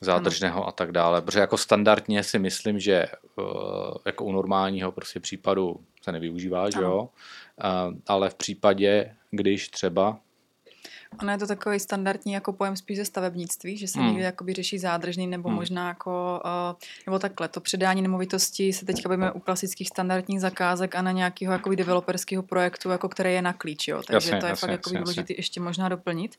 [0.00, 1.22] Zádržného a tak dále.
[1.22, 3.44] Protože jako standardně si myslím, že uh,
[4.06, 6.70] jako u normálního prostě případu se nevyužívá, ano.
[6.70, 7.08] že jo?
[8.06, 10.18] Ale v případě, když třeba
[11.22, 14.08] Ono je to takový standardní jako pojem spíš ze stavebnictví, že se hmm.
[14.08, 15.56] někdy jakoby řeší zádržný nebo hmm.
[15.56, 20.94] možná jako, uh, nebo takhle, to předání nemovitosti se teďka bavíme u klasických standardních zakázek
[20.94, 24.02] a na nějakého jakoby developerského projektu, jako který je na klíč, jo.
[24.06, 26.36] takže jasně, to je jasně, fakt jasně, důležité ještě možná doplnit.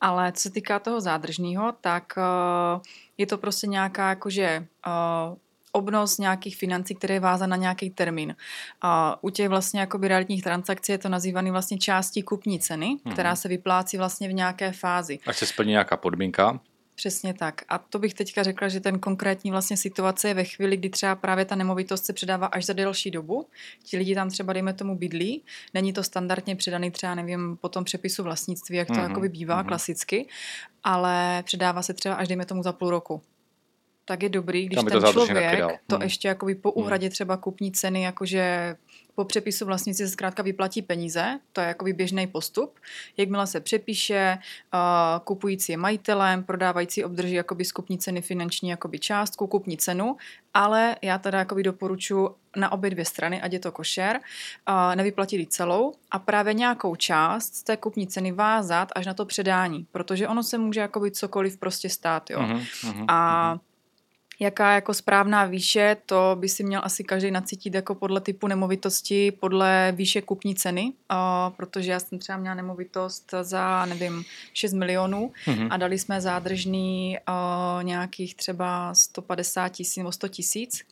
[0.00, 2.82] Ale co se týká toho zádržního, tak uh,
[3.18, 5.36] je to prostě nějaká jakože uh,
[5.72, 8.36] obnos nějakých financí, které je vázan na nějaký termín.
[8.80, 13.12] A u těch vlastně jakoby realitních transakcí je to nazývaný vlastně částí kupní ceny, mm-hmm.
[13.12, 15.18] která se vyplácí vlastně v nějaké fázi.
[15.26, 16.60] Až se splní nějaká podmínka.
[16.94, 17.62] Přesně tak.
[17.68, 21.14] A to bych teďka řekla, že ten konkrétní vlastně situace je ve chvíli, kdy třeba
[21.14, 23.46] právě ta nemovitost se předává až za delší dobu.
[23.82, 25.44] Ti lidi tam třeba, dejme tomu, bydlí.
[25.74, 29.08] Není to standardně předaný třeba, nevím, po tom přepisu vlastnictví, jak to mm-hmm.
[29.08, 29.68] jakoby bývá mm-hmm.
[29.68, 30.28] klasicky,
[30.84, 33.22] ale předává se třeba až, dejme tomu, za půl roku
[34.10, 36.02] tak je dobrý, když ten to člověk to hmm.
[36.02, 36.84] ještě jakoby po hmm.
[36.84, 38.76] úhradě třeba kupní ceny, jakože
[39.14, 42.78] po přepisu vlastníci se zkrátka vyplatí peníze, to je jakoby běžný postup.
[43.16, 44.38] Jakmile se přepíše,
[44.74, 44.80] uh,
[45.24, 50.16] kupující je majitelem, prodávající obdrží jakoby z kupní ceny finanční jakoby částku, kupní cenu,
[50.54, 54.20] ale já teda jakoby doporučuji na obě dvě strany, ať je to košer,
[54.68, 59.26] uh, nevyplatili celou a právě nějakou část z té kupní ceny vázat až na to
[59.26, 62.40] předání, protože ono se může jakoby cokoliv prostě stát, jo.
[62.40, 63.69] Uh-huh, uh-huh, a uh-huh
[64.40, 69.32] jaká jako správná výše, to by si měl asi každý nacítit jako podle typu nemovitosti,
[69.32, 75.32] podle výše kupní ceny, uh, protože já jsem třeba měla nemovitost za, nevím, 6 milionů
[75.46, 75.68] mm-hmm.
[75.70, 80.84] a dali jsme zádržný uh, nějakých třeba 150 tisíc nebo 100 tisíc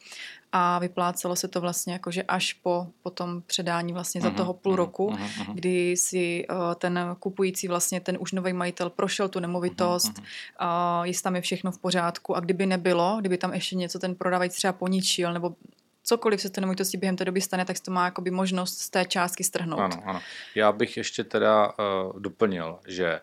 [0.52, 4.54] a vyplácelo se to vlastně jakože až po, po tom předání vlastně za mhm, toho
[4.54, 9.28] půl mhm, roku, uh-huh, kdy si uh, ten kupující vlastně ten už nový majitel prošel
[9.28, 13.76] tu nemovitost, uh, jestli tam je všechno v pořádku a kdyby nebylo, kdyby tam ještě
[13.76, 15.54] něco ten prodávající třeba poničil nebo
[16.02, 19.04] cokoliv se té nemovitosti během té doby stane, tak to má jakoby možnost z té
[19.04, 19.80] částky strhnout.
[19.80, 20.20] Ano, ano.
[20.54, 23.20] Já bych ještě teda uh, doplnil, že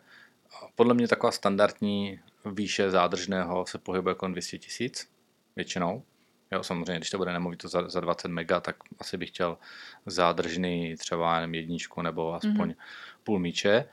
[0.75, 5.07] podle mě taková standardní výše zádržného se pohybuje kolem 200 tisíc
[5.55, 6.03] většinou.
[6.51, 9.58] Jo, samozřejmě, když to bude nemovitost za, za 20 mega, tak asi bych chtěl
[10.05, 12.75] zádržný třeba jenom jedničku nebo aspoň mm-hmm.
[13.23, 13.86] půl míče.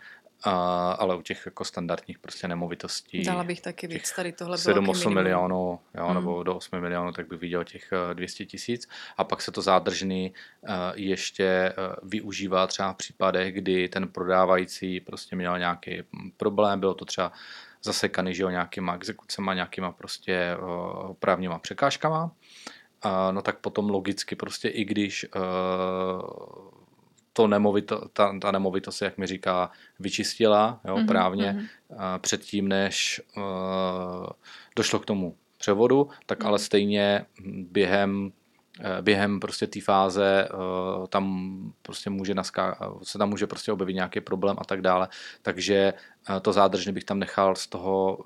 [0.45, 3.23] A, ale u těch jako standardních prostě nemovitostí.
[3.23, 6.15] Dala bych taky víc, tady tohle 7-8 milionů, jo, mm.
[6.15, 8.89] nebo do 8 milionů, tak bych viděl těch 200 tisíc.
[9.17, 15.01] A pak se to zádržný uh, ještě uh, využívá třeba v případech, kdy ten prodávající
[15.01, 16.03] prostě měl nějaký
[16.37, 17.33] problém, bylo to třeba
[17.83, 22.25] zasekaný, že jo, nějakýma exekucema, nějakýma prostě uh, právníma překážkama.
[22.25, 25.41] Uh, no tak potom logicky prostě i když uh,
[27.33, 32.19] to nemovito, ta, ta nemovitost, jak mi říká, vyčistila jo, mm-hmm, právně mm-hmm.
[32.19, 33.43] předtím, než uh,
[34.77, 36.47] došlo k tomu převodu, tak mm-hmm.
[36.47, 37.27] ale stejně
[37.71, 38.33] během
[39.01, 40.49] během prostě té fáze
[41.09, 45.09] tam prostě může naská, se tam může prostě objevit nějaký problém a tak dále.
[45.43, 45.95] Takže
[46.43, 48.19] to zádržně bych tam nechal z toho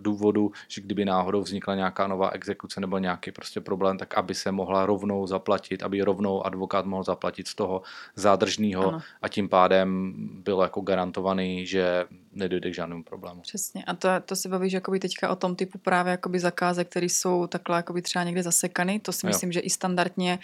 [0.00, 4.52] důvodu, že kdyby náhodou vznikla nějaká nová exekuce nebo nějaký prostě problém, tak aby se
[4.52, 7.82] mohla rovnou zaplatit, aby rovnou advokát mohl zaplatit z toho
[8.16, 13.40] zádržního a tím pádem bylo jako garantovaný, že nedojde k žádnému problému.
[13.40, 13.84] Přesně.
[13.84, 17.46] A to, to se bavíš jakoby teďka o tom typu právě jakoby zakázek, které jsou
[17.46, 19.00] takhle jakoby třeba někde zasekany.
[19.00, 19.52] To si myslím, jo.
[19.52, 20.38] že i standardně,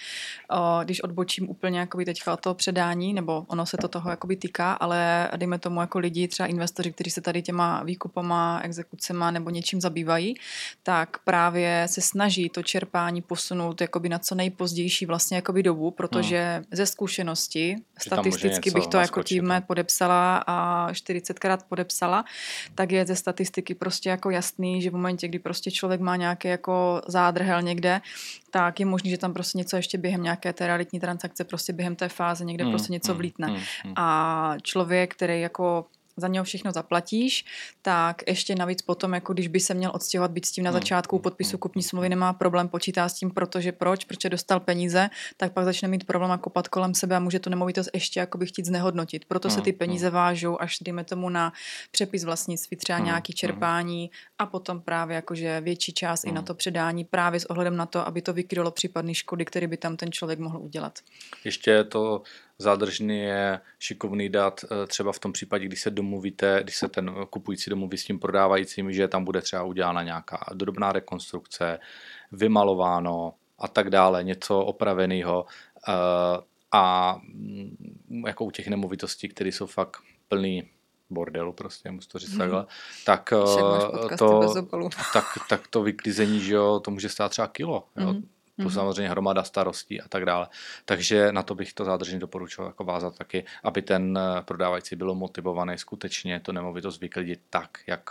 [0.84, 4.72] když odbočím úplně jakoby teďka od toho předání, nebo ono se to toho jakoby týká,
[4.72, 9.80] ale dejme tomu jako lidi, třeba investoři, kteří se tady těma výkupama, exekucema nebo něčím
[9.80, 10.34] zabývají,
[10.82, 16.54] tak právě se snaží to čerpání posunout jakoby na co nejpozdější vlastně jakoby dobu, protože
[16.54, 16.64] hmm.
[16.72, 22.24] ze zkušenosti, statisticky bych to jako tím podepsala a 40krát podepsala,
[22.74, 26.48] tak je ze statistiky prostě jako jasný, že v momentě, kdy prostě člověk má nějaký
[26.48, 28.00] jako zádrhel někde,
[28.50, 31.96] tak je možný, že tam prostě něco ještě během nějaké té realitní transakce, prostě během
[31.96, 33.46] té fáze někde mm, prostě něco mm, vlítne.
[33.48, 33.92] Mm, mm.
[33.96, 35.86] A člověk, který jako
[36.20, 37.44] za něho všechno zaplatíš,
[37.82, 40.80] tak ještě navíc potom, jako když by se měl odstěhovat, být s tím na hmm.
[40.80, 41.58] začátku podpisu hmm.
[41.58, 45.88] kupní smlouvy, nemá problém, počítá s tím, protože proč, protože dostal peníze, tak pak začne
[45.88, 49.24] mít problém a kopat kolem sebe a může tu nemovitost ještě jako by chtít znehodnotit.
[49.24, 51.52] Proto se ty peníze vážou až, dejme tomu, na
[51.90, 57.04] přepis vlastnictví, třeba nějaký čerpání a potom právě jakože větší část i na to předání
[57.04, 60.38] právě s ohledem na to, aby to vykrylo případné škody, které by tam ten člověk
[60.38, 60.98] mohl udělat.
[61.44, 62.22] Ještě to
[62.60, 67.14] zádržný je šikovný dát eh, třeba v tom případě, když se domluvíte, když se ten
[67.30, 71.78] kupující domluví s tím prodávajícím, že tam bude třeba udělána nějaká drobná rekonstrukce,
[72.32, 75.46] vymalováno a tak dále, něco opraveného
[75.88, 75.92] eh,
[76.72, 79.96] a mm, jako u těch nemovitostí, které jsou fakt
[80.28, 80.68] plný
[81.10, 82.66] bordelu prostě, musím to říct takhle,
[83.06, 84.54] tak eh, to,
[85.12, 88.12] tak, tak to vyklizení, že jo, to může stát třeba kilo, jo.
[88.12, 88.22] Mm-hmm
[88.62, 88.76] plus mm-hmm.
[88.76, 90.48] samozřejmě hromada starostí a tak dále.
[90.84, 95.14] Takže na to bych to zádržně doporučil jako vázat taky, aby ten eh, prodávající byl
[95.14, 98.10] motivovaný skutečně to nemovitost vyklidit tak, jak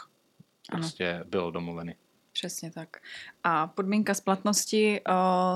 [0.69, 0.79] ano.
[0.79, 1.95] prostě bylo domluvený.
[2.33, 2.97] Přesně tak.
[3.43, 5.13] A podmínka splatnosti, eh,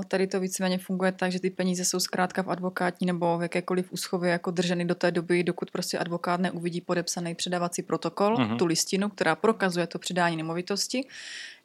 [0.07, 3.91] tady to víceméně funguje tak, že ty peníze jsou zkrátka v advokátní nebo v jakékoliv
[3.91, 8.57] úschově jako drženy do té doby, dokud prostě advokát neuvidí podepsaný předávací protokol, uh-huh.
[8.57, 11.07] tu listinu, která prokazuje to předání nemovitosti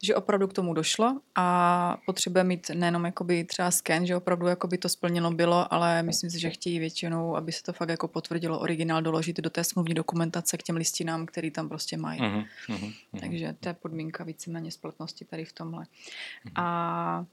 [0.02, 4.78] že opravdu k tomu došlo a potřebuje mít nejenom jakoby třeba sken, že opravdu jakoby
[4.78, 8.58] to splněno bylo, ale myslím si, že chtějí většinou, aby se to fakt jako potvrdilo
[8.58, 12.20] originál, doložit do té smluvní dokumentace k těm listinám, který tam prostě mají.
[12.20, 12.94] Uh-huh, uh-huh.
[13.20, 15.84] Takže to je podmínka víceméně splatnosti tady v tomhle.
[15.84, 16.52] Uh-huh.
[16.54, 17.24] A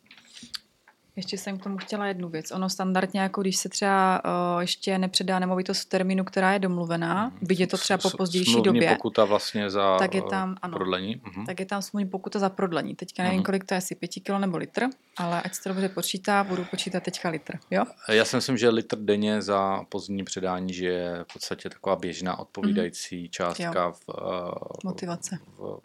[1.16, 2.52] ještě jsem k tomu chtěla jednu věc.
[2.52, 7.26] Ono standardně, jako když se třeba uh, ještě nepředá nemovitost v termínu, která je domluvená,
[7.26, 8.96] mm, byť je to třeba po pozdější době.
[8.96, 11.22] pokuta vlastně za tak je tam, ano, prodlení.
[11.38, 11.46] Mm.
[11.46, 12.96] Tak je tam smluvní pokuta za prodlení.
[12.96, 13.44] Teďka nevím, mm.
[13.44, 16.66] kolik to je, asi pěti kilo nebo litr, ale ať se to dobře počítá, budu
[16.66, 17.58] počítat teďka litr.
[17.72, 17.84] Jo?
[18.10, 22.40] Já si myslím, že litr denně za pozdní předání, že je v podstatě taková běžná
[22.40, 23.28] odpovídající mm.
[23.30, 23.92] částka jo.
[23.92, 25.38] v, uh, motivace.
[25.58, 25.80] V,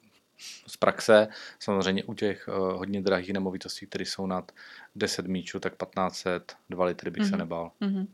[0.66, 1.28] z praxe.
[1.58, 4.52] Samozřejmě u těch uh, hodně drahých nemovitostí, které jsou nad
[4.94, 7.26] 10 míčů, tak 1500, 2 litry bych mm-hmm.
[7.26, 7.38] se mhm.
[7.38, 7.72] nebál.
[7.80, 8.06] Mm-hmm.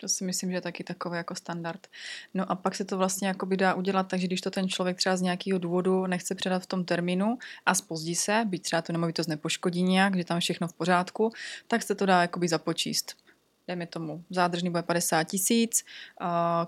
[0.00, 1.86] To si myslím, že je taky takový jako standard.
[2.34, 4.96] No a pak se to vlastně jako by dá udělat takže když to ten člověk
[4.96, 8.92] třeba z nějakého důvodu nechce předat v tom termínu a spozdí se, byť třeba tu
[8.92, 11.30] nemovitost nepoškodí nějak, že tam všechno v pořádku,
[11.68, 13.25] tak se to dá jakoby započíst
[13.68, 15.84] dejme tomu, zádržný bude 50 tisíc,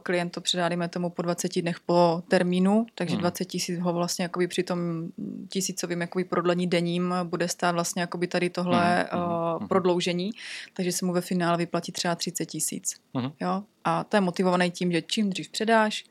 [0.03, 3.21] klient to předá, dejme tomu, po 20 dnech po termínu, takže hmm.
[3.21, 5.09] 20 tisíc ho vlastně jakoby při tom
[5.49, 9.23] tisícovým jakoby prodlení denním bude stát vlastně jakoby tady tohle hmm.
[9.23, 10.31] uh, prodloužení,
[10.73, 12.97] takže se mu ve finále vyplatí třeba 30 tisíc.
[13.15, 13.31] Hmm.
[13.41, 13.63] Jo?
[13.85, 16.05] A to je motivovaný tím, že čím dřív předáš,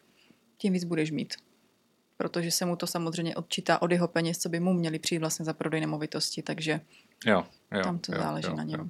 [0.58, 1.34] tím víc budeš mít.
[2.18, 5.46] Protože se mu to samozřejmě odčítá od jeho peněz, co by mu měli přijít vlastně
[5.46, 6.82] za prodej nemovitosti, takže
[7.26, 8.80] jo, jo, tam to jo, záleží jo, na něm.
[8.80, 8.88] Jo.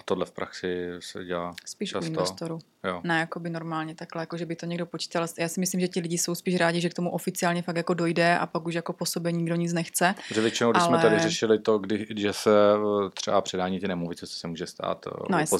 [0.00, 2.06] A tohle v praxi se dělá Spíš často.
[2.06, 2.58] u investoru.
[2.84, 3.00] Jo.
[3.04, 5.26] Ne, jako by normálně takhle, jako že by to někdo počítal.
[5.38, 7.94] Já si myslím, že ti lidi jsou spíš rádi, že k tomu oficiálně fakt jako
[7.94, 10.14] dojde a pak už jako po sobě nikdo nic nechce.
[10.34, 10.88] Že většinou, když ale...
[10.88, 15.06] jsme tady řešili to, kdy, že se eh, třeba předání ty nemovitosti se může stát
[15.06, 15.10] eh,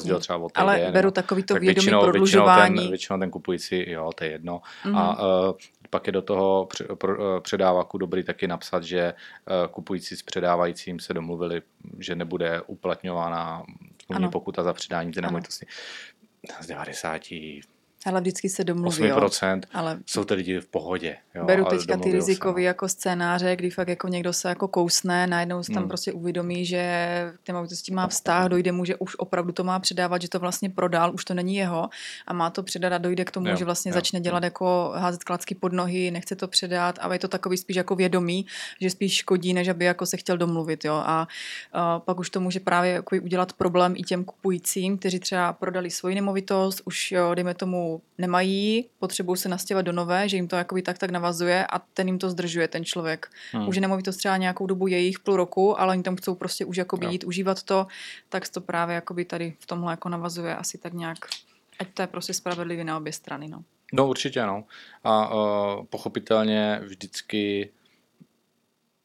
[0.09, 2.75] No, třeba od Ale týden, beru takový to tak vědomí většinou, většinou, prodlužování.
[2.75, 4.61] ten, většinou ten kupující, jo, to je jedno.
[4.85, 4.97] Mhm.
[4.97, 5.55] A uh,
[5.89, 6.67] pak je do toho
[7.39, 9.13] předávaku dobrý taky napsat, že
[9.71, 11.61] kupující s předávajícím se domluvili,
[11.99, 13.63] že nebude uplatňována
[14.11, 14.31] smluvní Ano.
[14.31, 15.65] pokuta za předání té nemovitosti.
[16.61, 17.61] Z 98%
[18.05, 19.29] Ale vždycky se domluví, jo.
[19.73, 21.17] Ale jsou ty lidi v pohodě.
[21.35, 22.67] Jo, Beru teďka ty rizikový no.
[22.67, 25.87] jako scénáře, kdy fakt jako někdo se jako kousne, najednou se tam Hmm.
[25.87, 26.81] prostě uvědomí, že
[27.43, 30.39] k té movitosti má vztah, dojde mu, že už opravdu to má předávat, že to
[30.39, 31.89] vlastně prodal, už to není jeho
[32.27, 34.91] a má to předat a dojde k tomu, Jo, že vlastně jo, začne dělat jako
[34.95, 38.45] házet klacky pod nohy, nechce to předat a je to takový spíš jako vědomí,
[38.81, 40.85] že spíš škodí, než aby jako se chtěl domluvit.
[40.85, 40.93] Jo?
[40.93, 41.27] A,
[41.73, 45.91] a pak už to může právě jako udělat problém i těm kupujícím, kteří třeba prodali
[45.91, 50.55] svoji nemovitost, už jo, dejme tomu nemají, potřebují se nastěhovat do nové, že jim to
[50.55, 53.29] jakoby tak tak navazuje a ten jim to zdržuje, ten člověk.
[53.51, 53.67] Hmm.
[53.67, 56.77] Už je nemovitost třeba nějakou dobu jejich půl roku, ale oni tam chcou prostě už
[56.77, 57.11] jakoby Jo.
[57.11, 57.87] jít užívat to,
[58.29, 61.17] tak to právě jakoby tady v tomhle jako navazuje asi tak nějak,
[61.79, 63.47] ať to je prostě spravedlivý na obě strany.
[63.47, 63.63] No.
[63.93, 64.63] No určitě, no.
[65.03, 67.69] A uh, pochopitelně vždycky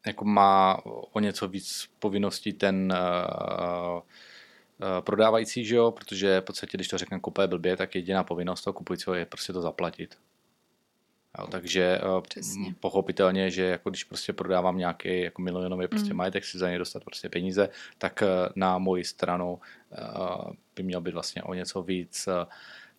[0.07, 0.79] jako má
[1.12, 2.94] o něco víc povinností ten
[3.94, 4.01] uh,
[5.00, 8.74] prodávající, že jo, protože v podstatě, když to řekne kupé blbě, tak jediná povinnost toho
[8.74, 10.18] kupujícího je prostě to zaplatit.
[11.38, 12.74] Jo, takže uh, Přesně.
[12.80, 16.16] pochopitelně, že jako když prostě prodávám nějaký jako milionový prostě Mm.
[16.16, 19.60] majetek, si za ně dostat prostě peníze, tak uh, na moji stranu
[20.76, 22.28] by měl být vlastně o něco víc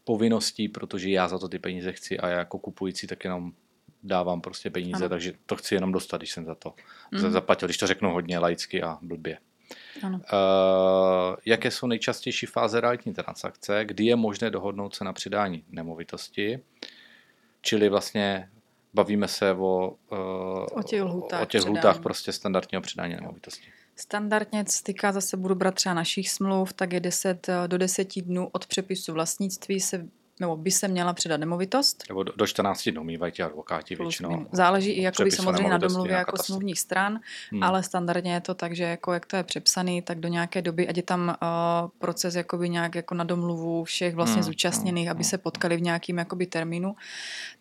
[0.04, 3.52] povinností, protože já za to ty peníze chci a já jako kupující tak jenom
[4.04, 5.10] dávám prostě peníze, Ano.
[5.10, 6.74] takže to chci jenom dostat, když jsem za to
[7.12, 7.32] Mhm.
[7.32, 9.38] zaplatil, když to řeknu hodně laicky a blbě.
[10.04, 10.18] Ano.
[10.18, 16.60] Uh, jaké jsou nejčastější fáze realitní transakce, kdy je možné dohodnout se na přidání nemovitosti,
[17.62, 18.50] čili vlastně
[18.94, 20.18] bavíme se o, uh,
[20.72, 23.68] O těch lhůtách o těch lhůtách prostě standardního předání nemovitosti.
[23.96, 28.22] Standardně, co se týká zase, budu brát třeba našich smluv, tak je 10 do 10
[28.22, 30.08] dnů od přepisu vlastnictví se
[30.40, 32.04] nebo by se měla předat nemovitost.
[32.10, 34.46] Nebo do, do 14 dnů mývají ti advokáti Plus většinou.
[34.52, 36.54] Záleží i jakoby samozřejmě na domluvě jako katastru.
[36.54, 37.20] smluvních stran,
[37.52, 37.64] Hmm.
[37.64, 40.88] ale standardně je to tak, že jako jak to je přepsaný, tak do nějaké doby,
[40.88, 45.12] ať je tam uh, proces jakoby nějak jako na domluvu všech vlastně Hmm, zúčastněných, hmm,
[45.12, 45.30] aby hmm.
[45.30, 46.96] se potkali v nějakým jakoby termínu.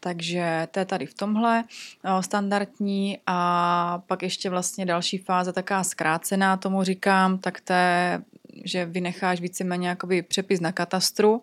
[0.01, 1.65] Takže to je tady v tomhle
[2.05, 8.23] uh, standardní a pak ještě vlastně další fáze, taká zkrácená, tomu říkám, tak to je,
[8.65, 11.43] že vynecháš víceméně jakoby přepis na katastru,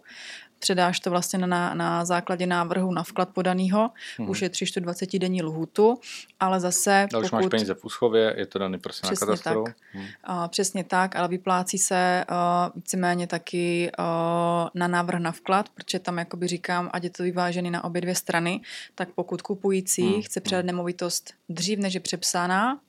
[0.64, 4.30] předáš to vlastně na, na základě návrhu na vklad podaného, Mhm.
[4.30, 6.00] už je 3 20 denní lhutu,
[6.40, 9.64] ale zase A už máš peníze v úschově, je to daný prostě Přesně na katastru.
[9.64, 9.76] tak.
[9.94, 10.06] Hmm.
[10.24, 12.36] A přesně tak, ale vyplácí se uh,
[12.76, 14.06] víceméně taky uh,
[14.74, 18.16] na návrh na vklad, protože tam jakoby říkám, ať je to vyvážený na obě dvě
[18.16, 18.62] strany,
[18.96, 22.80] tak pokud kupující Hmm, chce předat nemovitost dřív, než je přepsána,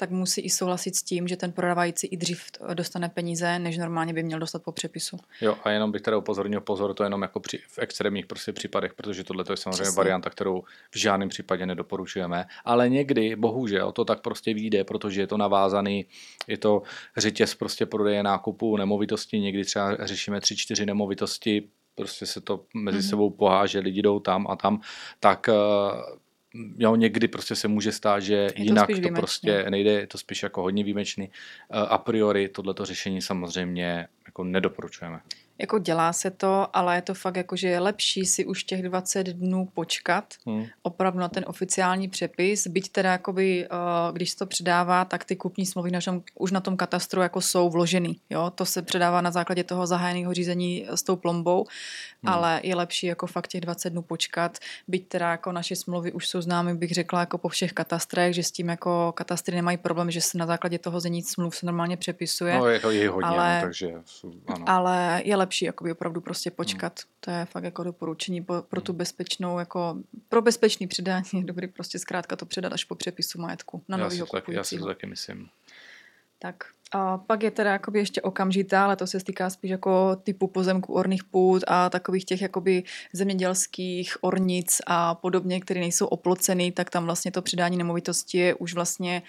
[0.00, 2.42] tak musí i souhlasit s tím, že ten prodávající i dřív
[2.74, 5.18] dostane peníze, než normálně by měl dostat po přepisu.
[5.40, 8.52] Jo, a jenom bych teda upozornil pozor, to je jenom jako při, v extrémních prostě
[8.52, 9.96] případech, protože tohle to je samozřejmě Přesně.
[9.96, 12.46] varianta, kterou v žádném případě nedoporučujeme.
[12.64, 16.06] Ale někdy, bohužel, to tak prostě vyjde, protože je to navázaný,
[16.46, 16.82] je to
[17.16, 22.98] řetěz prostě prodeje nákupu nemovitosti, někdy třeba řešíme tři, čtyři nemovitosti, prostě se to mezi
[22.98, 23.08] Mhm.
[23.08, 24.80] sebou poháže, lidi jdou tam a tam,
[25.20, 25.52] tak eh,
[26.78, 30.42] jo, někdy prostě se může stát, že to jinak to prostě nejde, je to spíš
[30.42, 31.30] jako hodně výjimečný.
[31.70, 35.20] Eh, A priori tohleto řešení samozřejmě jako nedoporučujeme.
[35.60, 38.82] Jako dělá se to, ale je to fakt jako, že je lepší si už těch
[38.82, 40.64] 20 dnů počkat, Hmm.
[40.82, 45.36] opravdu na ten oficiální přepis, byť teda jakoby, uh, když se to předává, tak ty
[45.36, 48.16] kupní smlouvy na tom, už na tom katastru jako jsou vloženy.
[48.30, 48.50] Jo?
[48.54, 51.64] To se předává na základě toho zahájeného řízení s tou plombou,
[52.22, 52.32] Hmm.
[52.34, 56.28] ale je lepší jako fakt těch 20 dnů počkat, byť teda jako naše smlouvy už
[56.28, 60.10] jsou známy, bych řekla, jako po všech katastrech, že s tím jako katastry nemají problém,
[60.10, 62.58] že se na základě toho zení smluv se normálně přepisuje.
[62.58, 63.92] No, je, je hodně, ale- no, takže
[64.46, 64.64] ano.
[64.68, 67.00] Ale je lepší jakoby opravdu prostě počkat.
[67.00, 67.12] Hmm.
[67.20, 69.96] To je fakt jako doporučení pro, pro tu bezpečnou, jako
[70.28, 74.04] pro bezpečný předání je dobrý prostě zkrátka to předat až po přepisu majetku na já,
[74.04, 74.86] si novýho taky, já si to kupujícího.
[74.86, 75.48] taky myslím.
[76.38, 76.64] Tak.
[76.92, 80.94] A pak je teda jakoby ještě okamžitá, ale to se týká spíš jako typu pozemku
[80.94, 87.04] orných půd a takových těch jakoby zemědělských ornic a podobně, které nejsou oploceny, tak tam
[87.04, 89.22] vlastně to předání nemovitosti je už vlastně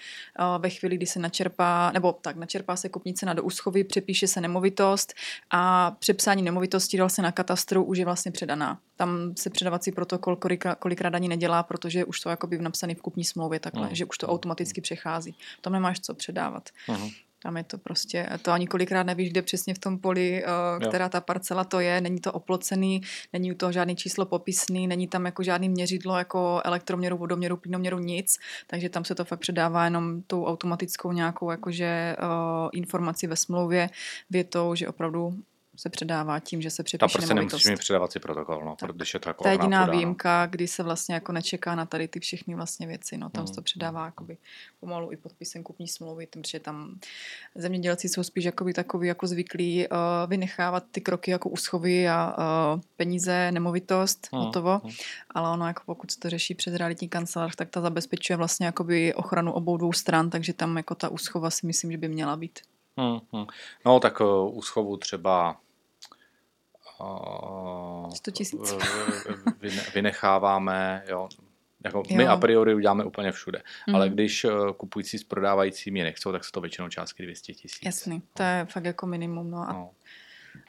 [0.58, 4.40] ve chvíli, kdy se načerpá, nebo tak, načerpá se kupní cena do úschovy, přepíše se
[4.40, 5.14] nemovitost
[5.50, 8.78] a přepsání nemovitosti vlastně na katastru už je vlastně předaná.
[8.96, 13.24] Tam se předavací protokol kolikrát, kolikrát ani nedělá, protože už to jakoby napsaný v kupní
[13.24, 13.94] smlouvě takhle, Mhm.
[13.94, 15.34] že už to automaticky přechází.
[15.60, 16.68] Tam nemáš co předávat.
[16.88, 17.08] Mhm.
[17.42, 21.08] Tam je to prostě, to ani kolikrát nevíš, kde přesně v tom poli, uh, která
[21.08, 23.00] ta parcela to je, není to oplocený,
[23.32, 27.98] není u toho žádný číslo popisný, není tam jako žádný měřidlo jako elektroměru, vodoměru, plynoměru,
[27.98, 33.36] nic, takže tam se to fakt předává jenom tou automatickou nějakou jakože uh, informaci ve
[33.36, 33.88] smlouvě,
[34.30, 35.34] větou, že opravdu
[35.82, 39.28] se předává tím, že se přepíše Ta prostě nemusíš mít předávací protokol, no, protože to
[39.28, 42.86] jako To je jediná výjimka, kdy se vlastně jako nečeká na tady ty všechny vlastně
[42.86, 43.46] věci, no, tam hmm.
[43.46, 44.36] se to předává jakoby
[44.80, 46.98] pomalu i podpisem kupní smlouvy, protože tam
[47.54, 52.80] zemědělci jsou spíš jakoby takový jako zvyklí uh, vynechávat ty kroky jako úschovy a uh,
[52.96, 54.42] peníze, nemovitost, hmm.
[54.42, 54.92] hotovo, hmm.
[55.30, 59.14] ale ono jako pokud se to řeší přes realitní kancelář, tak ta zabezpečuje vlastně jakoby
[59.14, 62.60] ochranu obou dvou stran, takže tam jako ta úschova si myslím, že by měla být.
[62.96, 63.46] Hmm, hmm.
[63.86, 65.56] No tak uh, úschovu třeba
[68.14, 68.74] 100 tisíc.
[69.94, 71.28] vynecháváme, jo.
[71.84, 72.16] Jako jo.
[72.16, 73.62] My a priori uděláme úplně všude.
[73.88, 73.94] Mm.
[73.94, 77.80] Ale když kupující s prodávajícími je nechcou, tak se to většinou částky 200 tisíc.
[77.84, 79.50] Jasný, to je fakt jako minimum.
[79.50, 79.68] No.
[79.68, 79.90] A, no.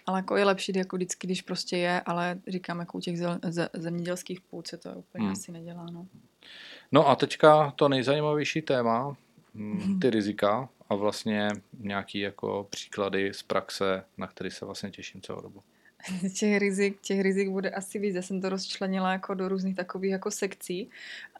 [0.05, 3.17] Ale jako je lepší jako vždycky, když prostě je, ale říkám, jako u těch
[3.73, 5.31] zemědělských půd se to úplně mm.
[5.31, 5.85] asi nedělá.
[5.91, 6.07] No.
[6.91, 9.15] no a teďka to nejzajímavější téma,
[9.53, 15.21] mm, ty rizika a vlastně nějaký jako příklady z praxe, na který se vlastně těším
[15.21, 15.61] celou dobu.
[16.39, 18.15] těch rizik, těch rizik bude asi víc.
[18.15, 20.89] Já jsem to rozčlenila jako do různých takových jako sekcí,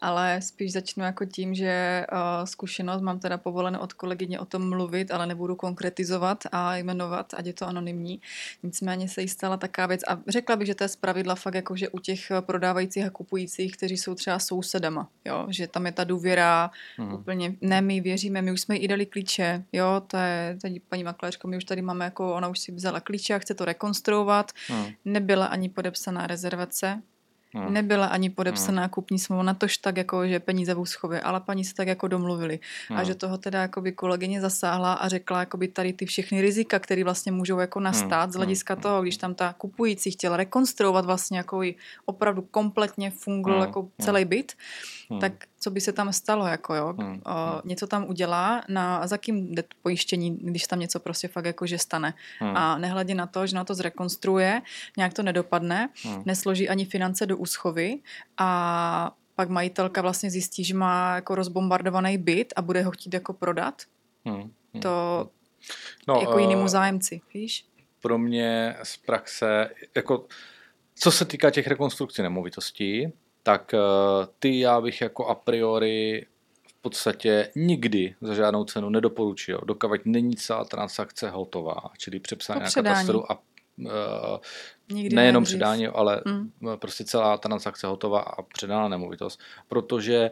[0.00, 4.68] ale spíš začnu jako tím, že uh, zkušenost mám teda povoleno od kolegyně o tom
[4.68, 8.20] mluvit, ale nebudu konkretizovat a jmenovat, ať je to anonymní.
[8.62, 11.76] Nicméně se jí stala taká věc a řekla bych, že to je zpravidla fakt jako,
[11.76, 16.04] že u těch prodávajících a kupujících, kteří jsou třeba sousedama, jo, že tam je ta
[16.04, 17.14] důvěra mm.
[17.14, 21.04] úplně, ne, my věříme, my už jsme jí dali klíče, jo, to je, tady paní
[21.04, 24.53] makléřko, my už tady máme jako, ona už si vzala klíče a chce to rekonstruovat,
[24.68, 24.86] Hmm.
[25.04, 27.02] Nebyla ani podepsaná rezervace,
[27.54, 27.72] Hmm.
[27.72, 28.90] Nebyla ani podepsaná hmm.
[28.90, 32.08] kupní smlouva, na tož tak, jako, že peníze v úschově, ale paní se tak jako
[32.08, 32.60] domluvili.
[32.88, 32.98] Hmm.
[32.98, 37.04] A že toho teda jakoby kolegyně zasáhla a řekla jakoby tady ty všechny rizika, které
[37.04, 38.32] vlastně můžou jako nastat hmm.
[38.32, 38.82] z hlediska hmm.
[38.82, 41.62] toho, když tam ta kupující chtěla rekonstruovat vlastně jako
[42.04, 43.68] opravdu kompletně fungoval hmm.
[43.68, 44.52] jako celý byt,
[45.10, 45.20] hmm.
[45.20, 45.32] tak
[45.64, 47.20] co by se tam stalo, jako jo, hmm.
[47.26, 51.66] o, něco tam udělá, na, za kým jde pojištění, když tam něco prostě fakt jako,
[51.66, 52.14] že stane.
[52.38, 52.56] Hmm.
[52.56, 54.62] A nehledě na to, že na to zrekonstruuje,
[54.96, 56.22] nějak to nedopadne, hmm.
[56.26, 57.98] nesloží ani finance do úschovy
[58.38, 63.32] a pak majitelka vlastně zjistí, že má jako rozbombardovaný byt a bude ho chtít jako
[63.32, 63.82] prodat.
[64.24, 64.40] Hmm.
[64.40, 64.82] Hmm.
[64.82, 65.28] To
[66.08, 67.66] no, jako jinému zájemci, víš?
[68.00, 70.26] Pro mě z praxe, jako
[70.94, 73.78] co se týká těch rekonstrukcí nemovitostí, tak eh,
[74.38, 76.26] ty já bych jako a priori
[76.68, 82.70] v podstatě nikdy za žádnou cenu nedoporučil, dokud není celá transakce hotová, čili přepsání na
[82.70, 83.42] katastru a
[83.78, 83.88] uh,
[84.90, 85.44] nejenom nejdřív.
[85.44, 86.52] předání, ale mm.
[86.76, 90.30] prostě celá transakce hotová a předána nemovitost, protože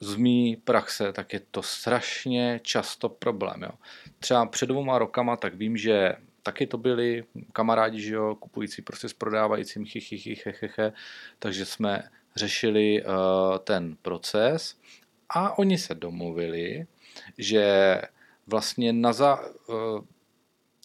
[0.00, 3.62] z mý praxe, tak je to strašně často problém.
[3.62, 3.70] Jo.
[4.18, 9.08] Třeba před dvouma rokama, tak vím, že taky to byli kamarádi, že jo, kupující prostě
[9.08, 10.42] s prodávajícím, chy,
[11.38, 12.02] takže jsme
[12.36, 13.12] řešili uh,
[13.58, 14.76] ten proces
[15.28, 16.86] a oni se domluvili,
[17.38, 17.96] že
[18.46, 20.00] vlastně na za, uh,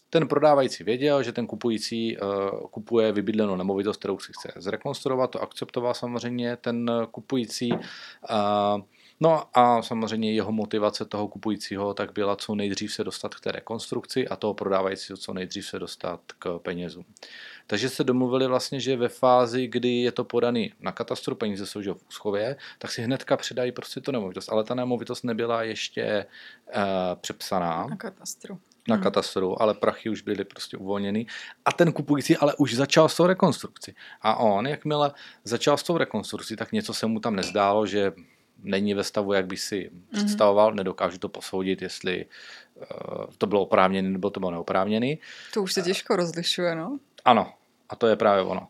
[0.10, 2.28] ten prodávající věděl, že ten kupující uh,
[2.72, 7.72] kupuje vybydlenou nemovitost, kterou si chce zrekonstruovat, to akceptoval samozřejmě ten kupující.
[7.72, 8.82] Uh,
[9.20, 13.52] No a samozřejmě jeho motivace toho kupujícího tak byla co nejdřív se dostat k té
[13.52, 17.06] rekonstrukci a toho prodávajícího co nejdřív se dostat k penězům.
[17.68, 21.82] Takže se domluvili vlastně, že ve fázi, kdy je to podaný na katastru, peníze jsou
[21.82, 24.50] v úschově, tak si hnedka předají prostě tu nemovitost.
[24.50, 26.26] Ale ta nemovitost nebyla ještě
[26.68, 26.82] uh,
[27.22, 27.88] přepsaná.
[27.90, 29.04] Na katastru na hmm.
[29.04, 31.26] katastru, ale prachy už byly prostě uvolněny.
[31.66, 33.96] A ten kupující ale už začal s tou rekonstrukcí.
[34.22, 35.12] A on, jakmile
[35.44, 38.12] začal s tou rekonstrukcí, tak něco se mu tam nezdálo, že
[38.64, 40.16] není ve stavu, jak by si mm-hmm.
[40.16, 45.16] představoval, nedokážu to posoudit, jestli uh, to bylo oprávněné nebo to bylo neoprávněné.
[45.54, 46.98] To už se těžko rozlišuje, no?
[47.26, 47.54] Ano,
[47.90, 48.68] a to je právě ono.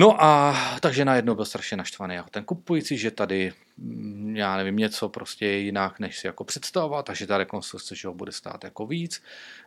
[0.00, 4.76] No a takže najednou byl strašně naštvaný jako ten kupující, že tady, mm, já nevím,
[4.76, 8.64] něco prostě je jinak, než si jako představoval, takže ta rekonstrukce, že ho bude stát
[8.64, 9.22] jako víc.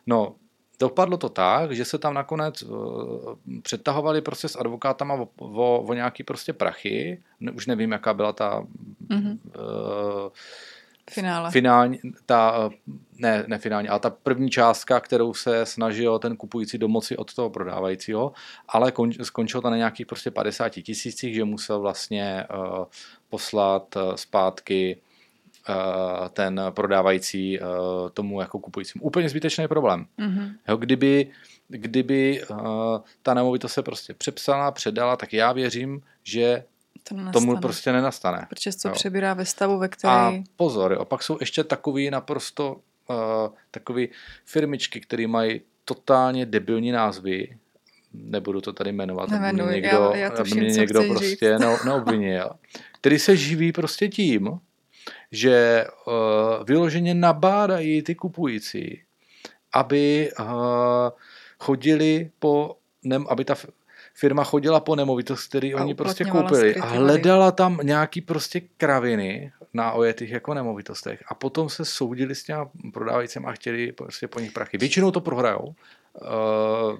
[0.07, 0.35] No,
[0.79, 5.93] dopadlo to tak, že se tam nakonec uh, přetahovali prostě s advokátama o, o, o
[5.93, 7.23] nějaký prostě prachy.
[7.53, 8.63] Už nevím, jaká byla ta
[9.09, 9.37] mm-hmm.
[9.45, 10.29] uh,
[11.13, 11.51] Finále.
[11.51, 12.69] Finální, ta,
[13.17, 17.49] ne, ne finální, ale ta první částka, kterou se snažil ten kupující domoci od toho
[17.49, 18.33] prodávajícího,
[18.67, 22.85] ale kon, skončilo to na nějakých prostě 50 tisících, že musel vlastně uh,
[23.29, 24.97] poslat uh, zpátky
[25.69, 27.65] uh, ten prodávající uh,
[28.13, 29.01] tomu jako kupujícím.
[29.03, 30.05] Úplně zbytečný problém.
[30.19, 30.51] Mm-hmm.
[30.67, 31.31] Jo, kdyby
[31.67, 32.57] kdyby uh,
[33.21, 36.63] ta nemovitost se prostě přepsala, předala, tak já věřím, že
[37.03, 38.47] to tomu prostě nenastane.
[38.49, 40.11] Protože se to přebírá ve stavu, ve který...
[40.13, 42.75] A pozor, opak jsou ještě takový naprosto
[43.09, 43.15] uh,
[43.71, 44.05] takové
[44.45, 47.57] firmičky, které mají totálně debilní názvy,
[48.13, 51.59] nebudu to tady jmenovat, Nemenuj, aby mě někdo, já, já aby tuším, mě někdo prostě
[51.59, 52.49] ne, neobvinil,
[53.01, 54.59] který se živí prostě tím,
[55.31, 56.13] že uh,
[56.65, 59.03] vyloženě nabádají ty kupující,
[59.73, 60.45] aby uh,
[61.59, 63.55] chodili po, ne, aby ta
[64.23, 69.51] firma chodila po nemovitost, který A oni prostě koupili a hledala tam nějaký prostě kraviny
[69.73, 74.39] na ojetých jako nemovitostech a potom se soudili s těma prodávajícími a chtěli prostě po
[74.39, 74.77] nich prachy.
[74.77, 75.65] Většinou to prohrajou.
[75.67, 76.99] Uh,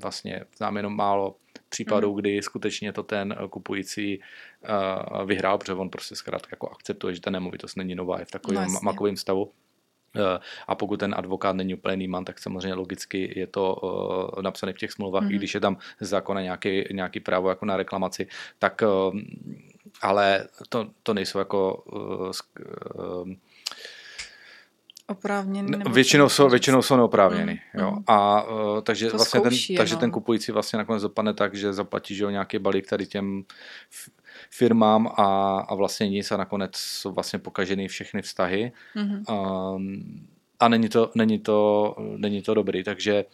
[0.00, 1.36] vlastně znám jenom málo
[1.68, 2.16] případů, Mhm.
[2.20, 7.30] kdy skutečně to ten kupující uh, vyhrál, protože on prostě zkrátka jako akceptuje, že ta
[7.30, 9.50] nemovitost není nová, je v takovém No makovém stavu.
[10.16, 10.38] Eh,
[10.68, 14.76] A pokud ten advokát není úplně nýman, tak samozřejmě logicky je to uh, napsané v
[14.76, 15.26] těch smlouvách, mm-hmm.
[15.30, 15.38] i Mhm.
[15.38, 18.26] když je tam zákona nějaký, nějaký právo jako na reklamaci,
[18.58, 19.20] tak uh,
[20.02, 21.84] ale to, to nejsou jako
[25.06, 25.70] Oprávněný.
[25.70, 27.60] ne, nebo většinou jsou, většinou jsou neoprávněny.
[27.74, 27.90] Mm, Jo.
[27.90, 28.04] mm.
[28.06, 30.00] A uh, takže, To vlastně ten, zkouší takže jenom.
[30.00, 33.44] ten kupující vlastně nakonec dopadne tak, že zaplatí že jo, nějaký balík tady těm
[34.50, 38.72] firmám a, a vlastně nic a nakonec jsou vlastně pokažený všechny vztahy.
[38.94, 39.24] Mhm.
[39.28, 40.26] Um,
[40.60, 43.24] a není to, není, to, není to dobrý, takže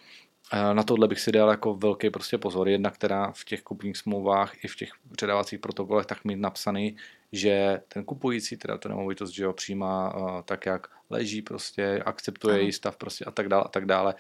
[0.53, 2.69] eh, na tohle bych si dal jako velký prostě pozor.
[2.69, 6.97] Jedna, která v těch kupních smlouvách i v těch předávacích protokolech tak mít napsaný,
[7.33, 12.55] že ten kupující teda tu nemovitost, že ho přijímá uh, tak, jak leží prostě, akceptuje
[12.55, 12.63] Ano.
[12.63, 14.15] její stav prostě a tak dále a tak dále.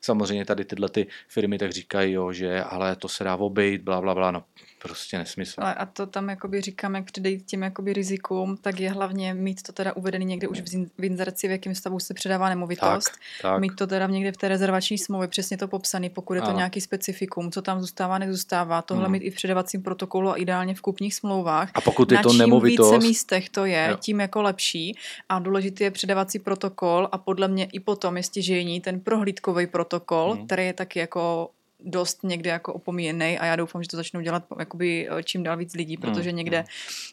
[0.00, 4.00] Samozřejmě tady tyhle ty firmy tak říkají, jo, že ale to se dá obejít, bla,
[4.00, 4.44] bla, bla, no
[4.82, 5.60] prostě nesmysl.
[5.62, 9.62] Ale a to tam jakoby říkám, jak předejít těm jakoby rizikům, tak je hlavně mít
[9.62, 10.62] to teda uvedený někde už
[10.98, 13.04] v inzerci, v jakém stavu se předává nemovitost.
[13.04, 13.60] Tak, tak.
[13.60, 16.56] Mít to teda někde v té rezervační smlouvě přesně to popsané, pokud je to Ano.
[16.56, 18.82] nějaký specifikum, co tam zůstává, nezůstává.
[18.82, 19.12] Tohle Mhm.
[19.12, 21.70] mít i v předávacím protokolu a ideálně v kupních smlouvách.
[21.74, 23.96] A pokud je Na to čím nemovitost, více místech to je, Jo.
[24.00, 24.98] tím jako lepší.
[25.28, 30.32] A důležitý je předávací protokol a podle mě i potom je stěžejní ten prohlídkový protokol,
[30.32, 30.46] hmm.
[30.46, 31.50] který je taky jako
[31.84, 35.56] dost někde jako opomíjený a já doufám, že to začnou dělat jakoby eh, čím dál
[35.56, 36.36] víc lidí, protože Mhm.
[36.36, 36.64] někde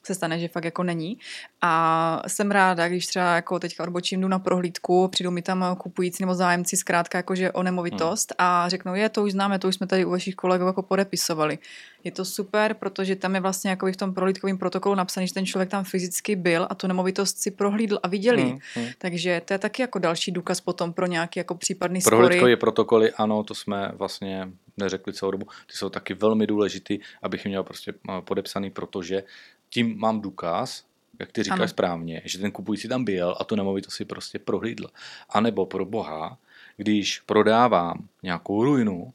[0.06, 1.18] se stane, že fakt jako není.
[1.62, 6.24] A jsem ráda, když třeba jako teďka odbočím, jdu na prohlídku, přijdou mi tam kupující
[6.24, 9.88] nebo zájemci zkrátka jakože o nemovitost a řeknou, je, to už známe, to už jsme
[9.88, 11.58] tady u vašich kolegů jako podepisovali.
[12.04, 15.46] Je to super, protože tam je vlastně jako v tom prohlídkovém protokolu napsané, že ten
[15.46, 18.42] člověk tam fyzicky byl a tu nemovitost si prohlídl a viděli.
[18.42, 18.88] Hmm, hmm.
[18.98, 22.18] Takže to je taky jako další důkaz potom pro nějaký jako případný spory.
[22.18, 27.46] Prohlídkové protokoly, ano, to jsme vlastně neřekli celou dobu, ty jsou taky velmi důležitý, abych
[27.46, 29.24] je měl prostě eh, podepsaný, protože
[29.70, 30.86] tím mám důkaz,
[31.20, 31.68] jak ty říkáš Ano.
[31.68, 34.88] správně, že ten kupující tam byl a tu nemovitost si prostě prohlídl.
[35.30, 36.38] A nebo pro boha,
[36.78, 39.14] když prodávám nějakou ruinu,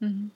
[0.00, 0.30] Mhm.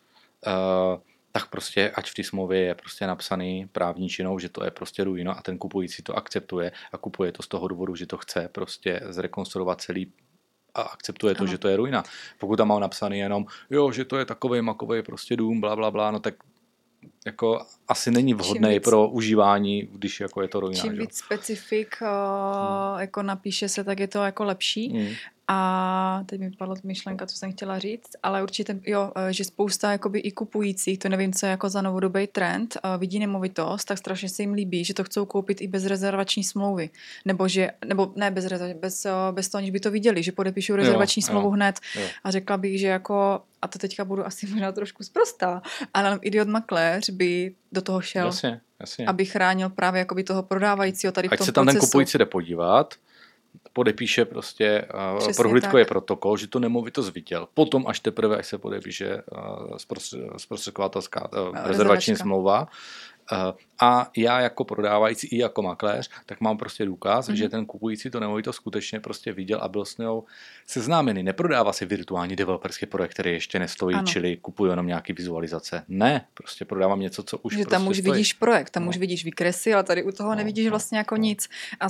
[0.47, 1.01] Uh,
[1.33, 5.05] tak prostě, ať v té smlouvě je prostě napsaný právní činou, že to je prostě
[5.05, 8.49] ruina a ten kupující to akceptuje a kupuje to z toho důvodu, že to chce
[8.53, 10.13] prostě zrekonstruovat celý
[10.75, 11.51] a akceptuje to, Ano.
[11.51, 12.03] že to je ruina.
[12.39, 15.91] Pokud tam mám napsaný jenom, jo, že to je takový makový prostě dům, bla, bla,
[15.91, 16.35] bla, no tak
[17.27, 20.81] jako asi není vhodný víc- pro užívání, když jako je to ruina.
[20.83, 24.89] Čím víc specifik uh, jako napíše se, tak je to jako lepší.
[24.89, 25.07] Mm.
[25.53, 29.93] A teď mi padla myšlenka, co jsem chtěla říct, ale určitě, jo, eh, že spousta
[29.93, 33.99] jakoby i kupujících, to nevím, co je jako za novodobý trend, eh, vidí nemovitost, tak
[33.99, 36.91] strašně se jim líbí, že to chcou koupit i bez rezervační smlouvy.
[37.25, 40.77] Nebo že, nebo ne bez, bez, eh, bez toho, aniž by to viděli, že podepíšou
[40.77, 41.27] rezervační jo.
[41.27, 41.81] smlouvu hned.
[41.97, 42.07] Jo.
[42.25, 45.63] A řekla bych, že jako, a to teďka budu asi možná trošku zprostá,
[45.95, 49.07] ale idiot makléř by do toho šel, Jasně, jasně.
[49.07, 51.91] aby chránil právě jakoby toho prodávajícího tady v Ať tom se tam ten procesu.
[51.91, 52.95] kupující jde podívat,
[53.73, 57.49] podepíše prostě uh, Přesně prohlídkový protokol, že to nemovitost viděl.
[57.55, 59.23] Potom až teprve, až se podepíše
[60.37, 62.15] zprostředkovatelská uh, rezervační rezervačka.
[62.15, 62.69] smlouva.
[63.33, 63.39] Uh,
[63.83, 67.35] a já jako prodávající i jako makléř, tak mám prostě důkaz, Mhm.
[67.37, 67.39] mm-hmm.
[67.39, 70.09] že ten kupující to nemovitost skutečně prostě viděl a byl s něj
[70.67, 71.23] seznámený.
[71.23, 74.07] Neprodává si virtuální developerský projekt, který ještě nestojí, Ano.
[74.07, 75.83] čili kupuje jenom nějaký vizualizace.
[75.89, 78.13] Ne, prostě prodávám něco, co už že prostě tam už stojí.
[78.13, 78.89] vidíš projekt, tam No.
[78.89, 81.21] už vidíš výkresy, ale tady u toho No, nevidíš no, vlastně jako no.
[81.23, 81.49] nic.
[81.81, 81.87] A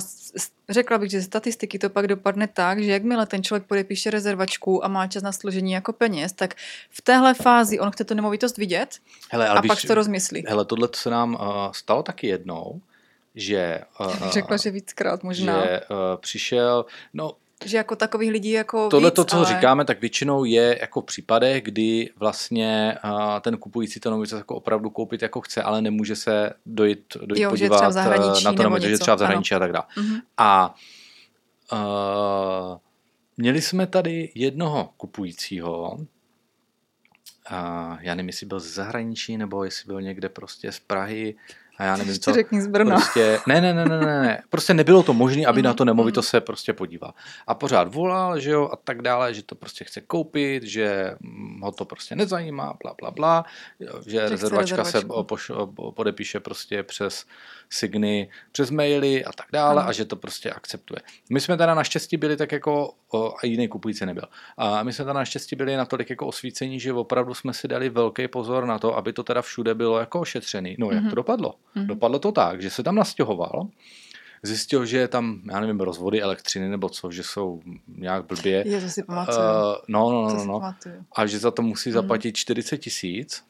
[0.69, 4.85] řekla bych, že ze statistiky to pak dopadne tak, že jakmile ten člověk podepíše rezervačku
[4.85, 6.55] a má čas na složení jako peněz, tak
[6.89, 8.97] v téhle fázi on chce tu nemovitost vidět
[9.31, 10.43] Hele, a ale pak víš, to rozmyslí.
[10.47, 12.81] Hele, tohle se nám uh, stalo taky jednou,
[13.35, 15.61] že, uh, Řekla, že víckrát možná.
[15.61, 17.31] Že, uh, přišel, no
[17.65, 19.45] že jako takových lidí jako tohle víc, to, co ale...
[19.45, 24.55] říkáme, tak většinou je jako v případech, kdy vlastně uh, ten kupující to nemovitost jako
[24.55, 28.89] opravdu koupit jako chce, ale nemůže se dojít, dojít Jo, podívat eh, na to nemovitost,
[28.89, 29.19] že třeba v ano.
[29.19, 29.85] zahraničí a tak dále.
[29.97, 30.19] Mhm.
[30.37, 30.75] A
[31.73, 32.77] uh,
[33.37, 35.97] měli jsme tady jednoho kupujícího,
[38.01, 41.35] já nevím, jestli byl z zahraničí, nebo jestli byl někde prostě z Prahy,
[41.77, 42.33] a já nevím co.
[42.33, 42.95] Řekni z Brna.
[42.95, 46.27] Prostě, ne, ne, ne, ne, ne, ne, prostě nebylo to možné, aby na to nemovitost
[46.27, 47.13] se prostě podíval.
[47.47, 51.15] A pořád volal, že jo, a tak dále, že to prostě chce koupit, že
[51.61, 53.45] ho to prostě nezajímá, bla, bla, bla,
[54.07, 55.51] že chce rezervačka se poš,
[55.95, 57.25] podepíše prostě přes
[57.69, 59.89] signy, přes maily a tak dále Ano.
[59.89, 60.99] a že to prostě akceptuje.
[61.29, 64.23] My jsme teda naštěstí byli tak jako, o, a jiný kupující nebyl,
[64.57, 68.27] a my jsme teda naštěstí byli natolik jako osvícení, že opravdu jsme si dali velký
[68.27, 70.75] pozor na to, aby to teda všude bylo jako ošetřený.
[70.79, 71.09] No jak Mhm.
[71.09, 71.53] to dopadlo?
[71.75, 71.87] Mhm.
[71.87, 73.67] Dopadlo to tak, že se tam nastěhoval,
[74.43, 77.61] zjistil, že je tam, já nevím, rozvody elektřiny nebo co, že jsou
[77.97, 78.63] nějak blbě.
[78.67, 79.37] Je, to si Uh, pamatuju.
[79.87, 80.59] no, no, no, si no.
[80.59, 80.95] pamatuju.
[81.15, 81.93] A že za to musí Mhm.
[81.93, 83.43] zaplatit 40 tisíc.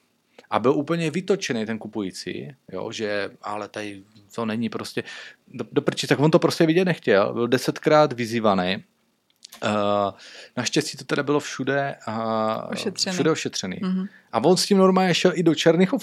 [0.49, 4.03] A byl úplně vytočený ten kupující, jo, že ale tady
[4.35, 5.03] to není prostě,
[5.47, 8.83] do, do prči, tak on to prostě vidět nechtěl, byl desetkrát vyzývaný.
[9.63, 9.69] Uh,
[10.57, 12.13] naštěstí to teda bylo všude, uh,
[12.71, 13.13] Ošetřený.
[13.13, 13.77] všude ošetřený.
[13.81, 14.05] Mhm.
[14.31, 15.93] A on s tím normálně šel i do černých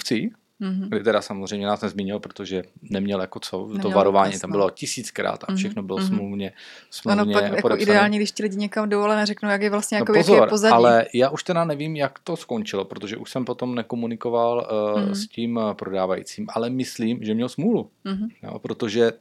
[0.59, 0.89] Mhm.
[0.89, 4.53] kdy teda samozřejmě nás nezmínil, protože neměl jako co, to Neměl varování vůbec, tam no.
[4.53, 6.07] bylo tisíckrát a Mhm, všechno bylo mhm.
[6.07, 6.57] smluvně, Ano,
[6.89, 10.11] smluvně pak jako ideálně, když ti lidi někam jdou, ale neřeknou, jak je vlastně jako,
[10.11, 10.73] no jaký je pozor, pozadí.
[10.73, 15.15] ale já už teda nevím, jak to skončilo, protože už jsem potom nekomunikoval uh, Mhm.
[15.15, 18.27] s tím eh, prodávajícím, ale myslím, že měl smůlu, Mhm.
[18.43, 19.19] jo, protože Tam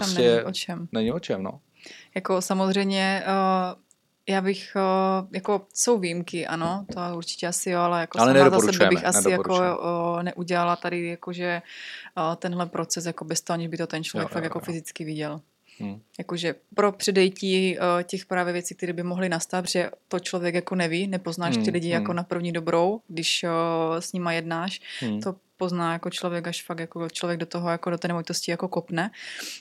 [0.00, 0.88] prostě není o čem.
[0.92, 1.60] není o čem, no.
[2.14, 3.80] Jako samozřejmě, uh,
[4.30, 8.60] já bych, uh, jako jsou výjimky, ano, to určitě asi jo, ale jako Ale sama
[8.60, 11.62] za sebe bych asi jako uh, neudělala tady jakože
[12.16, 14.58] uh, tenhle proces jako bez toho, aniž by to ten člověk Jo, fakt jo, jako
[14.58, 14.64] jo.
[14.64, 15.40] fyzicky viděl.
[15.80, 16.00] Hm.
[16.18, 20.74] Jakože pro předejtí uh, těch právě věcí, které by mohly nastat, protože to člověk jako
[20.74, 22.16] neví, nepoznáš ty Hmm, lidi jako hmm.
[22.16, 23.50] na první dobrou, když uh,
[23.98, 25.20] s nima jednáš, Hm.
[25.20, 28.68] to pozná jako člověk, až fakt jako člověk do toho, jako do té nemovitosti jako
[28.68, 29.10] kopne,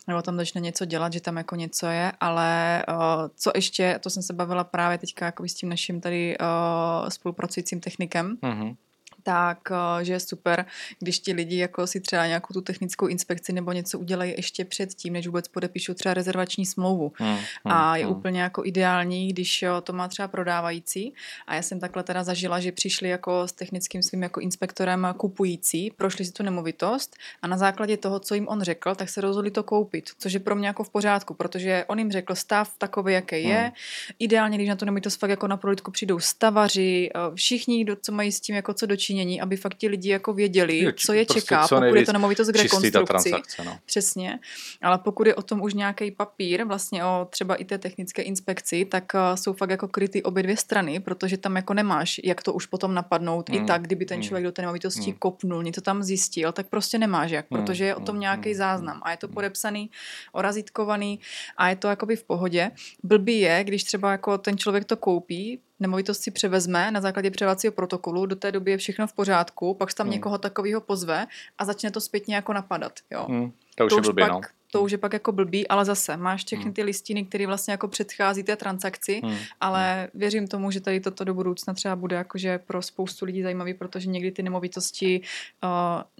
[0.07, 2.95] nebo tam začne něco dělat, že tam jako něco je, ale uh,
[3.35, 7.79] co ještě, to jsem se bavila právě teďka jako s tím naším tady uh, spolupracujícím
[7.79, 8.75] technikem, Mhm.
[9.23, 10.65] Tak, eh, že je super,
[10.99, 15.13] když ti lidi jako si třeba nějakou tu technickou inspekci nebo něco udělají ještě předtím,
[15.13, 17.11] než vůbec podepíšou třeba rezervační smlouvu.
[17.19, 18.09] Hm, hm, A je hm.
[18.09, 21.13] úplně jako ideální, když jo, to má třeba prodávající.
[21.47, 25.91] A já jsem takhle teda zažila, že přišli jako s technickým svým jako inspektorem kupující,
[25.91, 29.51] prošli si tu nemovitost a na základě toho, co jim on řekl, tak se rozhodli
[29.51, 33.13] to koupit, což je pro mě jako v pořádku, protože on jim řekl stav takový,
[33.13, 33.59] jaký je.
[33.59, 33.71] Hmm.
[34.19, 38.11] Ideálně, když na tu nemovitost fakt jako na prohlídku přijdou stavaři, eh, všichni, kdo, co
[38.11, 38.85] mají s tím jako co
[39.19, 41.95] dočinění, aby fakt ti lidi jako věděli, Jo, či- co je prostě čeká, co pokud
[41.95, 43.31] je to nemovitost k rekonstrukci.
[43.65, 43.77] no.
[43.85, 44.39] Přesně,
[44.81, 48.85] ale pokud je o tom už nějaký papír, vlastně o třeba i té technické inspekci,
[48.85, 52.53] tak uh, jsou fakt jako kryty obě dvě strany, protože tam jako nemáš, jak to
[52.53, 53.49] už potom napadnout.
[53.49, 55.17] I Mm, tak, kdyby ten mm, člověk do té nemovitosti mm.
[55.19, 58.55] kopnul, něco tam zjistil, tak prostě nemáš jak, Mm, protože je o tom mm, nějaký
[58.55, 59.89] záznam a je to podepsaný,
[60.31, 61.19] orazítkovaný
[61.57, 62.71] a je to jakoby v pohodě.
[63.03, 67.71] Blbý je, když třeba jako ten člověk to koupí, nemovitost si převezme na základě předávacího
[67.71, 70.13] protokolu, do té doby je všechno v pořádku, pak se tam Mm.
[70.13, 71.27] někoho takového pozve
[71.57, 72.93] a začne to zpětně jako napadat.
[73.11, 74.41] Jo Hm, to už je blbě, pak, no.
[74.71, 76.73] To už je pak jako blbý, ale zase máš všechny Hmm.
[76.73, 81.23] ty listiny, které vlastně jako předchází té transakci, Hm, ale věřím tomu, že tady toto
[81.23, 85.21] do budoucna třeba bude jakože pro spoustu lidí zajímavý, protože někdy ty nemovitosti,
[85.63, 85.69] uh,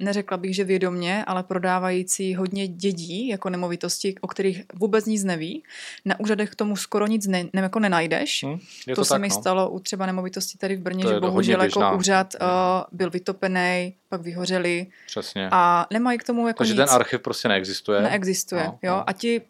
[0.05, 5.63] neřekla bych, že vědomně, ale prodávající hodně dědí jako nemovitosti, o kterých vůbec nic neví.
[6.05, 8.43] Na úřadech k tomu skoro nic ne, ne, jako nenajdeš.
[8.47, 9.35] hm, je to, to, se tak, mi no.
[9.35, 12.47] stalo u třeba nemovitosti tady v Brně, To že bohužel jako úřad uh,
[12.91, 15.49] byl vytopený, pak vyhořeli Přesně.
[15.51, 16.77] a nemají k tomu jako Takže nic.
[16.79, 18.01] ten archiv prostě neexistuje.
[18.01, 18.95] Neexistuje, No, jo.
[18.95, 19.09] no.
[19.09, 19.41] A ti,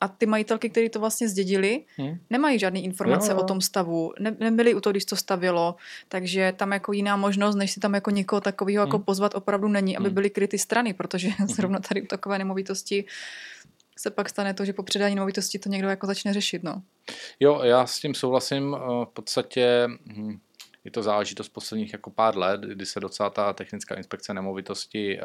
[0.00, 2.18] a ty majitelky, kteří to vlastně zdědili, Hm.
[2.30, 3.42] nemají žádné informace Jo, jo.
[3.42, 5.76] o tom stavu, ne, nebyli u toho, když to stavilo,
[6.08, 9.04] takže tam jako jiná možnost, než si tam jako někoho takového jako Hmm.
[9.04, 10.14] pozvat opravdu není, aby Hmm.
[10.14, 13.04] byly kryty strany, protože zrovna tady u takové nemovitosti
[13.98, 16.82] se pak stane to, že po předání nemovitosti to někdo jako začne řešit, no.
[17.40, 18.76] Jo, já s tím souhlasím.
[18.80, 20.38] eh, V podstatě hm,
[20.86, 25.22] je to záležitost posledních jako pár let, kdy se docela ta technická inspekce nemovitosti eh,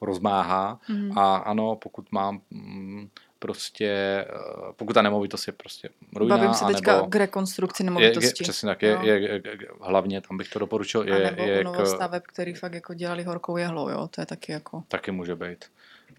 [0.00, 0.80] rozmáhá.
[0.88, 1.18] Mhm.
[1.18, 3.08] A ano, pokud mám hm,
[3.38, 7.84] prostě, eh, pokud ta nemovitost je prostě ruina, Bavím se teďka anebo k rekonstrukci je,
[7.84, 8.44] je, nemovitosti.
[8.44, 9.00] přesně tak, je, Jo.
[9.02, 9.42] je, je,
[9.80, 13.22] hlavně tam bych to doporučil, a je, nebo je k, novostaveb, který fakt jako dělali
[13.22, 14.82] horkou jehlou, jo, to je taky jako...
[14.88, 15.64] taky může být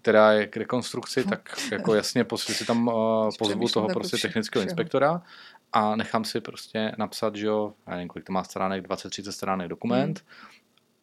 [0.04, 2.94] která je k rekonstrukci, tak jako jasně si tam uh,
[3.38, 5.22] pozvu toho prostě technického inspektora
[5.74, 9.68] a nechám si prostě napsat, že jo, já nevím, kolik to má stránek, 20-30 stránek
[9.68, 10.24] dokument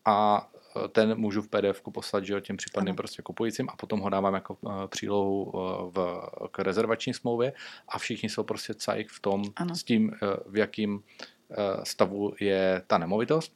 [0.06, 0.16] Hmm.
[0.16, 2.96] a uh, ten můžu v pdf poslat, že jo, těm případným Ano.
[2.98, 5.62] prostě kupujícím a potom ho dávám jako uh, přílohu uh,
[5.94, 7.54] v, k rezervační smlouvě
[7.88, 9.76] a všichni jsou prostě cajk v tom, Ano.
[9.76, 10.18] s tím, uh,
[10.54, 11.04] v jakým uh,
[11.84, 13.54] stavu je ta nemovitost.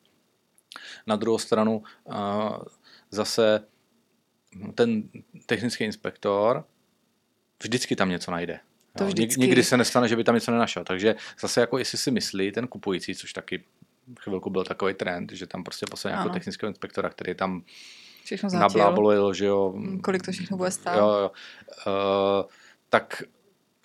[1.07, 2.15] Na druhou stranu uh,
[3.11, 3.67] zase
[4.75, 5.03] ten
[5.45, 6.65] technický inspektor
[7.63, 8.59] vždycky tam něco najde.
[8.97, 9.41] To Jo, vždycky.
[9.41, 10.83] Nikdy se nestane, že by tam něco nenašel.
[10.83, 13.63] Takže zase jako jestli si myslí ten kupující, což taky
[14.19, 17.63] chvilku byl takový trend, že tam prostě poslal nějakého technického inspektora, který tam
[18.25, 19.73] Všechno nablábolil, že jo.
[20.03, 20.97] Kolik to všechno bude stát.
[20.97, 21.31] Jo, jo.
[21.87, 22.49] Uh,
[22.89, 23.23] tak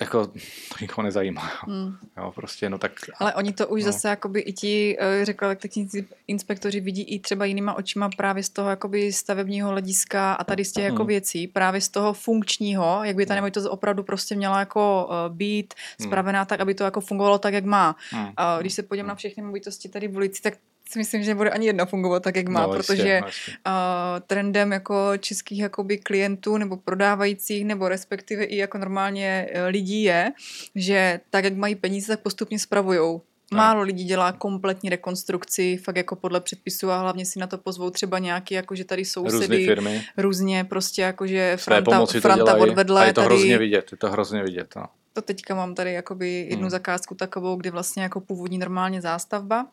[0.01, 0.32] jako to
[0.80, 1.51] nikoho nezajímá.
[1.66, 1.96] Mm.
[2.16, 2.92] Jo, prostě, no tak...
[3.18, 3.92] Ale oni to už no.
[3.92, 8.48] zase jakoby i ti, eh, řekla technici inspektoři vidí i třeba jinýma očima právě z
[8.48, 11.07] toho jakoby stavebního hlediska a tady z těch jako Hmm.
[11.07, 13.36] věcí, právě z toho funkčního, jak by ta No.
[13.36, 16.09] nemovitost opravdu prostě měla jako eh, být Hmm.
[16.09, 17.96] spravená tak, aby to jako fungovalo tak, jak má.
[18.14, 18.26] Hm.
[18.36, 20.55] A když se podívám na všechny nemovitosti tady v ulici, tak
[20.91, 23.53] si myslím, že nebude ani jedna fungovat tak, jak má, no, protože no, jistě.
[23.66, 30.03] uh, trendem jako českých jakoby klientů nebo prodávajících nebo respektive i jako normálně eh, lidí
[30.03, 30.32] je,
[30.74, 33.22] že tak, jak mají peníze, tak postupně spravujou.
[33.55, 37.91] Málo lidí dělá kompletní rekonstrukci, fakt jako podle předpisu a hlavně si na to pozvou
[37.91, 42.45] třeba nějaký, jako že tady Různé sousedy, firmy různě prostě jako, že své Franta, Franta
[42.45, 44.74] dělají odvedle a je to tady, hrozně vidět, je to hrozně vidět.
[44.76, 44.86] No.
[45.12, 46.70] to teďka mám tady jakoby jednu hmm.
[46.70, 49.66] zakázku takovou, kdy vlastně jako původní normálně zástavba,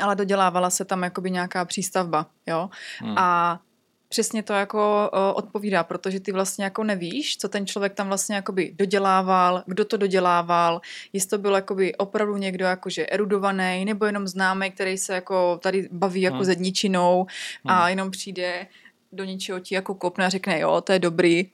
[0.00, 2.70] ale dodělávala se tam jakoby nějaká přístavba, jo.
[3.04, 3.14] Hm.
[3.18, 3.60] A
[4.08, 8.36] přesně to jako o, odpovídá, protože ty vlastně jako nevíš, co ten člověk tam vlastně
[8.36, 10.80] jakoby dodělával, kdo to dodělával,
[11.12, 15.88] jestli to byl jakoby opravdu někdo jakože erudovaný, nebo jenom známý, který se jako tady
[15.92, 16.38] baví jako Hmm.
[16.38, 16.44] hmm.
[16.44, 17.26] zedničinou
[17.66, 17.88] a Hmm.
[17.88, 18.66] jenom přijde
[19.12, 21.50] do něčeho ti jako kopne a řekne, jo, to je dobrý,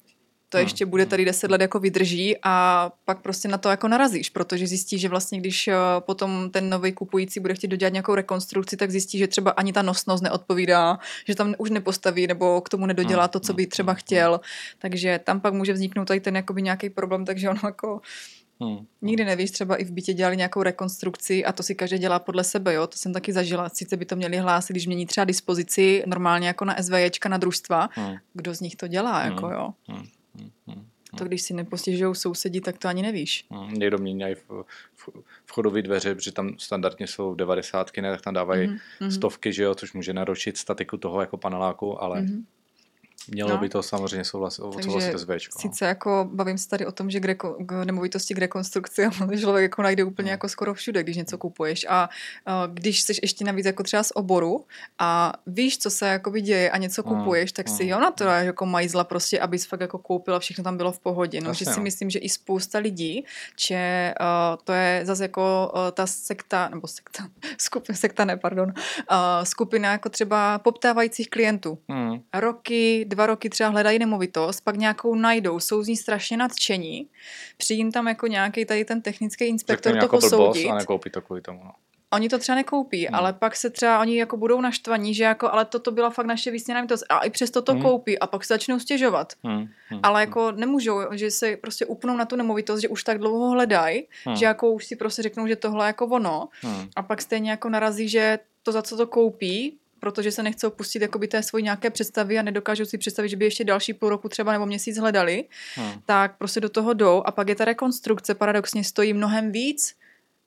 [0.48, 0.64] to Hmm.
[0.64, 4.66] ještě bude tady deset let jako vydrží a pak prostě na to jako narazíš, protože
[4.66, 8.90] zjistí, že vlastně když eh, potom ten nový kupující bude chtít dodělat nějakou rekonstrukci, tak
[8.90, 13.22] zjistí, že třeba ani ta nosnost neodpovídá, že tam už nepostaví nebo k tomu nedodělá
[13.22, 14.40] Hmm, to, co hmm, by třeba hmm, chtěl.
[14.78, 18.00] Takže tam pak může vzniknout tady ten jakoby nějaký problém, takže ono jako
[18.64, 18.86] Hm.
[19.02, 22.44] nikdy nevíš, třeba i v bytě dělali nějakou rekonstrukci a to si každý dělá podle
[22.44, 23.68] sebe, jo, to jsem taky zažila.
[23.68, 27.88] Sice by to měli hlásit, když mění třeba dispozici normálně jako na SVJčka, na družstva,
[27.96, 28.14] Hm.
[28.34, 29.32] kdo z nich to dělá, Hmm.
[29.32, 29.68] jako jo.
[29.92, 30.04] Hm.
[30.40, 30.50] Hm.
[30.66, 30.86] Hm.
[31.18, 33.46] To když si nepostěžují sousedí, tak to ani nevíš.
[33.50, 34.64] Hm, Někdo mění v,
[34.94, 35.08] v,
[35.46, 38.68] vchodové dveře, protože tam standardně jsou devadesátky, ne, tak tam dávají
[39.00, 39.10] mhm.
[39.10, 42.44] stovky, že jo, což může naročit statiku toho jako paneláku, ale Mhm.
[43.28, 43.58] Mělo No.
[43.58, 45.52] by to samozřejmě souhlasit, odsouhlasit SVčko.
[45.58, 45.60] no.
[45.60, 49.08] Sice jako bavím se tady o tom, že k, reko, k nemovitosti k rekonstrukci
[49.40, 50.30] člověk jako najde úplně No.
[50.30, 51.86] jako skoro všude, když něco kupuješ.
[51.88, 52.08] A,
[52.46, 54.64] a když jsi ještě navíc jako třeba z oboru
[54.98, 57.88] a víš, co se jako děje a něco Mm, kupuješ, tak si mm.
[57.88, 60.92] jo na to dáš jako majzla prostě, abys fakt jako koupil a všechno tam bylo
[60.92, 61.40] v pohodě.
[61.40, 61.82] No, Jasně, že si no.
[61.84, 63.24] myslím, že i spousta lidí,
[63.68, 64.26] že uh,
[64.64, 68.68] to je zase jako uh, ta sekta, nebo sekta, skupina, sekta ne, pardon,
[69.10, 72.20] uh, skupina jako třeba poptávajících klientů Hm.
[72.34, 77.08] roky, dva roky třeba hledají nemovitost, pak nějakou najdou, jsou z ní strašně nadšení,
[77.56, 80.70] přijím tam jako nějaký tady ten technický inspektor to posoudit.
[80.70, 81.60] a nekoupí to kvůli tomu.
[81.64, 81.70] No.
[82.12, 83.14] Oni to třeba nekoupí, Hmm.
[83.14, 86.50] ale pak se třeba oni jako budou naštvaní, že jako, ale toto byla fakt naše
[86.50, 87.82] výstěná nemovitost a i přesto to Hmm.
[87.82, 89.32] koupí a pak se začnou stěžovat.
[89.46, 89.68] Hm.
[89.90, 90.00] Hm.
[90.02, 90.28] Ale hm.
[90.28, 94.36] jako nemůžou, že se prostě upnou na tu nemovitost, že už tak dlouho hledají, Hm.
[94.36, 96.88] že jako už si prostě řeknou, že tohle je jako ono Hm.
[96.96, 101.02] a pak stejně jako narazí, že to, za co to koupí, protože se nechcou pustit
[101.02, 104.28] jakoby té svojí nějaké představy a nedokážou si představit, že by ještě další půl roku
[104.28, 105.44] třeba nebo měsíc hledali,
[105.76, 106.00] Hm.
[106.06, 109.96] tak prostě do toho jdou a pak je ta rekonstrukce paradoxně stojí mnohem víc,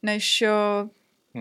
[0.04, 0.44] než
[0.84, 0.90] uh,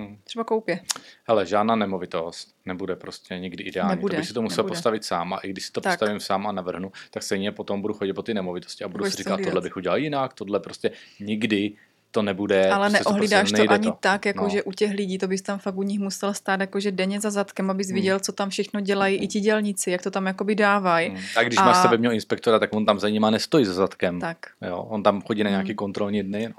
[0.01, 0.17] Hm.
[0.25, 0.81] třeba koupě.
[1.29, 3.91] Hele, žádná nemovitost nebude prostě nikdy ideální.
[3.97, 4.73] Nebude, to bych si to musel nebude.
[4.77, 5.93] postavit sám a i když si to Tak.
[5.93, 9.15] postavím sám a navrhnu, tak stejně potom budu chodit po ty nemovitosti a budu Budeš
[9.15, 10.91] si říkat, tohle bych udělal jinak, tohle prostě
[11.21, 11.73] nikdy
[12.17, 12.71] to nebude.
[12.71, 14.51] Ale prostě neohlídáš prostě to nejde ani tak, jako No.
[14.51, 17.31] že u těch lidí to bys tam fakt u nich musel stát jakože denně za
[17.31, 17.95] zadkem, abys Hmm.
[17.95, 21.11] viděl, co tam všechno dělají i ti dělníci, jak to tam jakoby dávají.
[21.11, 21.19] Hm.
[21.37, 24.21] A když A- máš stavebního inspektora, tak on tam za nima nestojí za zadkem.
[24.21, 24.39] Tak.
[24.69, 24.87] Jo?
[24.91, 25.77] On tam chodí na nějaký Hmm.
[25.77, 26.49] kontrolní dny.
[26.49, 26.55] No.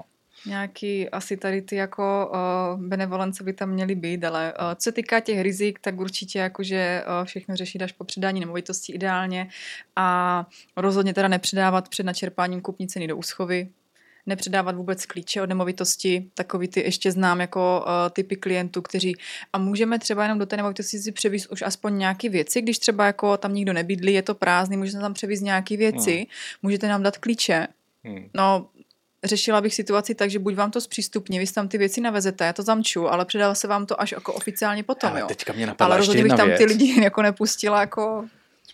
[0.46, 2.30] Nějaký asi tady ty jako
[2.74, 6.38] uh, benevolence by tam měly být, ale uh, co se týká těch rizik, tak určitě
[6.38, 9.48] jakože uh, všechno řešit až po předání nemovitosti ideálně
[9.96, 10.46] a
[10.76, 13.68] rozhodně teda nepředávat před načerpáním kupní ceny do úschovy,
[14.28, 19.16] nepředávat vůbec klíče od nemovitosti, takový ty ještě znám jako uh, typy klientů, kteří
[19.52, 23.06] a můžeme třeba jenom do té nemovitosti si převízt už aspoň nějaké věci, když třeba
[23.06, 26.26] jako tam nikdo nebydlí, je to prázdný, můžete tam převízt nějaké věci, Hmm.
[26.62, 27.66] můžete nám dát klíče,
[28.04, 28.28] Hm.
[28.34, 28.66] No,
[29.24, 32.52] řešila bych situaci tak, že buď vám to zpřístupní, vy tam ty věci navezete, já
[32.52, 35.26] to zamču, ale předává se vám to až jako oficiálně potom, Ale jo.
[35.26, 36.58] teďka mě napadla Ale rozhodně bych tam věc.
[36.58, 38.24] ty lidi jako nepustila, jako...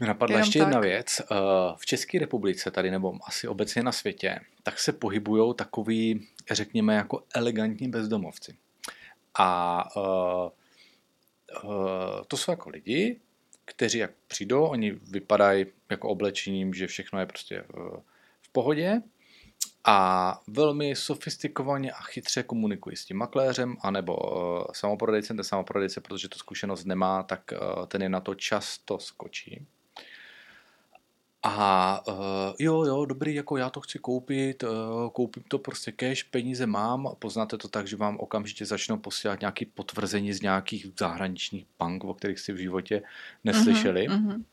[0.00, 0.68] Mě napadla Jenom ještě tak.
[0.68, 1.20] jedna věc.
[1.20, 1.34] Eh,
[1.76, 7.22] V České republice tady, nebo asi obecně na světě, tak se pohybují takový, řekněme, jako
[7.34, 8.56] elegantní bezdomovci.
[9.38, 10.50] A uh,
[11.64, 11.70] uh,
[12.28, 13.20] to jsou jako lidi,
[13.64, 18.02] kteří jak přijdou, oni vypadají jako oblečením, že všechno je prostě v,
[18.42, 19.02] v pohodě
[19.84, 25.36] a velmi sofistikovaně a chytře komunikují s tím makléřem anebo uh, samoprodejcem.
[25.36, 29.66] Ten samoprodejce, protože tu zkušenost nemá, tak uh, ten je na to často skočí.
[31.46, 32.14] A uh,
[32.58, 34.70] jo, jo, dobrý, jako já to chci koupit, uh,
[35.12, 39.64] koupím to prostě cash, peníze mám, poznáte to tak, že vám okamžitě začnou posílat nějaké
[39.74, 43.02] potvrzení z nějakých zahraničních bank, o kterých si v životě
[43.44, 44.08] neslyšeli.
[44.08, 44.44] Mhm, mhm.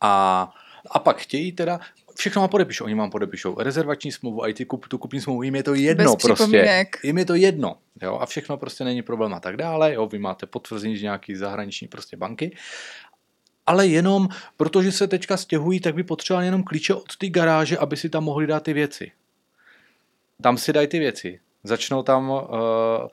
[0.00, 0.54] A,
[0.90, 1.80] a pak chtějí teda,
[2.16, 5.42] všechno vám podepíšou, oni vám podepíšou rezervační smlouvu a i ty kup, tu kupní smlouvu,
[5.42, 6.34] jim je to jedno Bez prostě.
[6.34, 6.96] připomínek.
[7.02, 10.18] Jim je to jedno, jo, a všechno prostě není problém a tak dále, jo, vy
[10.18, 12.56] máte potvrzení z nějaký zahraniční prostě banky,
[13.66, 17.96] ale jenom protože se teďka stěhují, tak by potřebovali jenom klíče od té garáže, aby
[17.96, 19.12] si tam mohli dát ty věci.
[20.42, 22.38] Tam si dají ty věci, začnou tam, uh,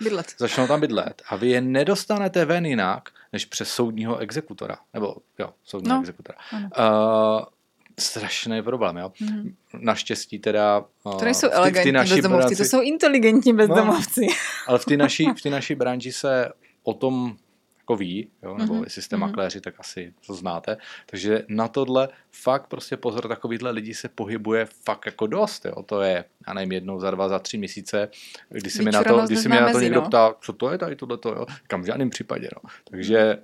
[0.04, 0.34] Bydlet.
[0.38, 4.78] začnou tam bydlet a vy je nedostanete ven jinak, než přes soudního exekutora.
[4.94, 6.38] Nebo jo, soudního No, exekutora.
[6.52, 6.70] ano.
[7.40, 7.46] Uh,
[8.00, 9.12] strašný problém, jo.
[9.20, 9.56] Mhm.
[9.80, 10.84] Naštěstí teda...
[11.04, 14.28] Uh, To nejsou elegantní bezdomovci, to jsou inteligentní bezdomovci.
[14.68, 16.50] ale v té naší, v té naší branži se
[16.84, 17.36] o tom
[17.84, 19.22] jako ví, jo, nebo Mhm, jestli jste mhm.
[19.22, 20.78] makléři, tak asi to znáte.
[21.06, 25.66] Takže na tohle fakt prostě pozor, takovýhle lidi se pohybuje fakt jako dost.
[25.66, 25.84] Jo.
[25.84, 28.10] To je, já nevím, jednou za dva, za tři měsíce,
[28.50, 30.08] kdy se mi na to, když se mi na to někdo no.
[30.08, 31.46] ptá, co to je tady tohleto, jo.
[31.68, 32.70] Kam v žádném případě, no.
[32.90, 33.38] Takže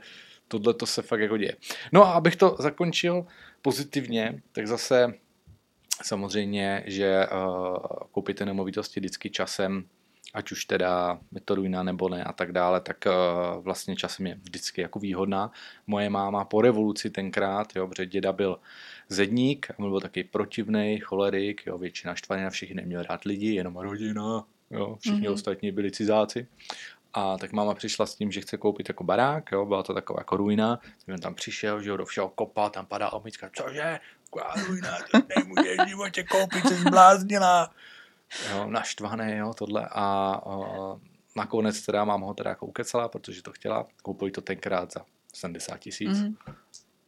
[0.48, 1.56] tohle to se fakt jako děje.
[1.92, 3.26] No a abych to zakončil
[3.62, 5.14] pozitivně, tak zase
[6.04, 7.78] samozřejmě, že uh,
[8.12, 9.84] koupíte nemovitosti vždycky časem,
[10.34, 14.28] ať už teda je to ruina nebo ne a tak dále, tak uh, vlastně časem
[14.28, 15.52] je vždycky jako výhodná.
[15.88, 18.60] Moje máma po revoluci tenkrát, jo, protože děda byl
[19.10, 23.54] zedník, a on byl taky protivnej, cholerik, jo, většina štvaný na všechny neměl rád lidi,
[23.56, 25.28] jenom rodina, jo, všichni Mhm.
[25.28, 25.34] mm-hmm.
[25.34, 26.48] ostatní byli cizáci.
[27.14, 30.20] A tak máma přišla s tím, že chce koupit jako barák, jo, byla to taková
[30.20, 30.80] jako ruina,
[31.14, 35.20] on tam přišel, že jo, do všeho kopal, tam padá omička, cože, taková ruina, to
[35.38, 37.74] nemůžeš v životě koupit, jsi zbláznila.
[38.52, 40.02] Jo, naštvaný, jo, tohle a,
[40.46, 40.56] a
[41.36, 45.78] nakonec teda mám ho teda jako ukecala, protože to chtěla, koupili to tenkrát za 70
[45.78, 46.24] tisíc, mm.
[46.24, 46.36] Mhm.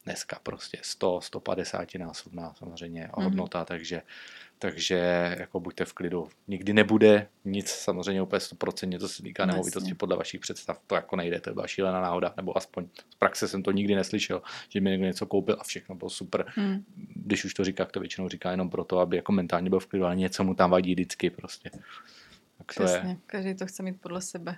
[0.03, 3.25] dneska prostě 100, 150 násobná samozřejmě Mhm.
[3.25, 4.01] hodnota, takže,
[4.61, 6.29] takže jako buďte v klidu.
[6.47, 10.95] Nikdy nebude nic samozřejmě úplně 100%, to se týká No, nemovitosti podle vašich představ, to
[10.95, 14.81] jako nejde, to byla šílená náhoda, nebo aspoň z praxe jsem to nikdy neslyšel, že
[14.81, 16.45] mi někdo něco koupil a všechno bylo super.
[16.47, 16.85] Hmm.
[17.15, 19.87] Když už to říká, tak to většinou říká jenom proto, aby jako mentálně byl v
[19.87, 21.69] klidu, ale něco mu tam vadí vždycky prostě.
[22.57, 23.17] Tak to Přesně, je.
[23.25, 24.57] každý to chce mít podle sebe.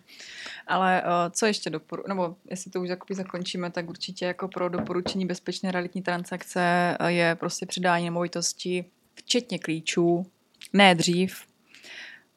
[0.68, 4.70] Ale uh, co ještě doporu, nebo jestli to už jakoby zakončíme, tak určitě jako pro
[4.70, 8.86] doporučení bezpečné realitní transakce uh, je prostě předání nemovitosti,
[9.16, 10.26] včetně klíčů,
[10.74, 11.46] ne dřív,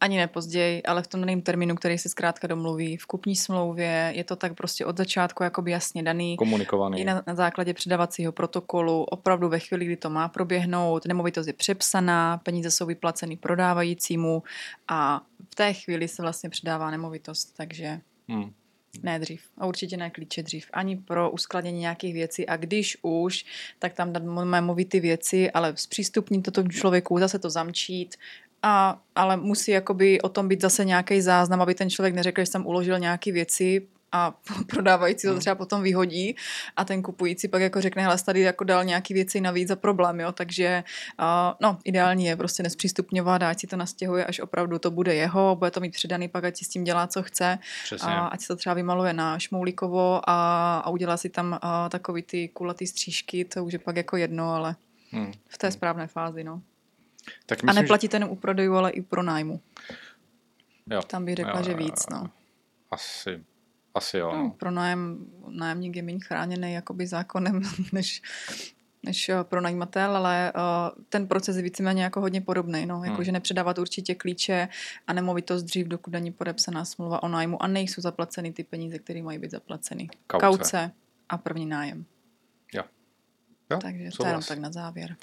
[0.01, 2.97] ani ne později, ale v tom daném termínu, který se zkrátka domluví.
[2.97, 6.37] V kupní smlouvě je to tak prostě od začátku jakoby jasně daný.
[6.37, 7.01] Komunikovaný.
[7.01, 11.53] I na, na základě předavacího protokolu, opravdu ve chvíli, kdy to má proběhnout, nemovitost je
[11.53, 14.43] přepsaná, peníze jsou vyplaceny prodávajícímu
[14.89, 15.20] a
[15.51, 18.53] v té chvíli se vlastně předává nemovitost, takže Hmm.
[19.03, 19.41] Ne dřív.
[19.59, 20.67] A určitě ne klíče dřív.
[20.73, 22.47] Ani pro uskladnění nějakých věcí.
[22.47, 23.45] A když už,
[23.79, 28.17] tak tam máme movity věci, ale zpřístupnit to tomu člověku, zase to zamčít.
[28.63, 32.47] A, ale musí jakoby o tom být zase nějaký záznam, aby ten člověk neřekl, že
[32.47, 33.87] jsem uložil nějaké věci
[34.17, 34.35] a
[34.67, 35.41] prodávající to Hmm.
[35.41, 36.37] třeba potom vyhodí
[36.77, 40.21] a ten kupující pak jako řekne, hele, tady jako dal nějaký věci navíc za problém,
[40.21, 40.85] jo, takže
[41.21, 41.27] uh,
[41.61, 45.71] no, ideální je prostě nespřístupňovat, ať si to nastěhuje, až opravdu to bude jeho, bude
[45.71, 48.09] to mít předaný, pak ať si s tím dělá, co chce Přesně.
[48.09, 52.23] a ať se to třeba vymaluje na šmoulikovo a, a udělá si tam a, takový
[52.23, 54.77] ty kulatý střížky, to už je pak jako jedno, ale
[55.11, 55.33] Hmm.
[55.49, 56.62] v té správné fázi, no.
[57.47, 59.61] Tak A myslím, neplatí to jenom u prodejů, ale i pro nájmu.
[60.87, 60.95] že...
[60.95, 61.03] jo.
[61.03, 62.31] Tam bych řekla, Jo, že víc, no.
[62.91, 63.45] Asi,
[63.97, 64.33] asi jo.
[64.33, 64.51] no No.
[64.51, 68.23] pro nájem, nájemník je méně chráněný jakoby zákonem, než,
[69.03, 72.87] než eh, pronajímatel, ale uh, ten proces je víceméně jako hodně podobný.
[72.87, 73.05] No.
[73.05, 73.25] Jako, Hmm.
[73.25, 74.69] že nepředávat určitě klíče
[75.07, 79.23] a nemovitost dřív, dokud není podepsaná smlouva o nájmu a nejsou zaplaceny ty peníze, které
[79.23, 80.09] mají být zaplaceny.
[80.27, 80.47] Kauce.
[80.47, 80.91] Kauce
[81.29, 82.05] a první nájem.
[82.73, 82.83] Jo.
[83.71, 85.17] Jo, Takže to jenom tak na závěr.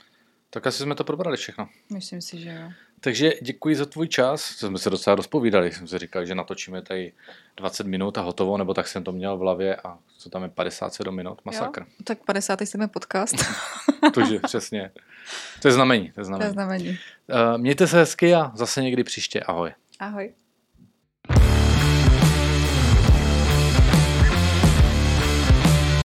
[0.50, 1.70] Tak asi jsme to probrali všechno.
[1.94, 2.72] Myslím si, že jo.
[3.04, 4.42] Takže děkuji za tvůj čas.
[4.42, 5.72] Jsme se docela rozpovídali.
[5.72, 7.14] Jsem si říkal, že natočíme tady
[7.58, 10.50] 20 minut a hotovo, nebo tak jsem to měl v hlavě a co tam je
[10.50, 11.82] 57 minut, masakr.
[11.82, 11.88] Jo?
[12.04, 12.90] Tak 57.
[12.90, 13.36] podcast.
[14.14, 14.92] Tože přesně.
[15.62, 16.12] To je znamení.
[16.12, 16.48] To je to znamení.
[16.48, 16.90] je znamení.
[16.90, 19.40] Uh, mějte se hezky a zase někdy příště.
[19.40, 19.72] Ahoj.
[20.00, 20.34] Ahoj.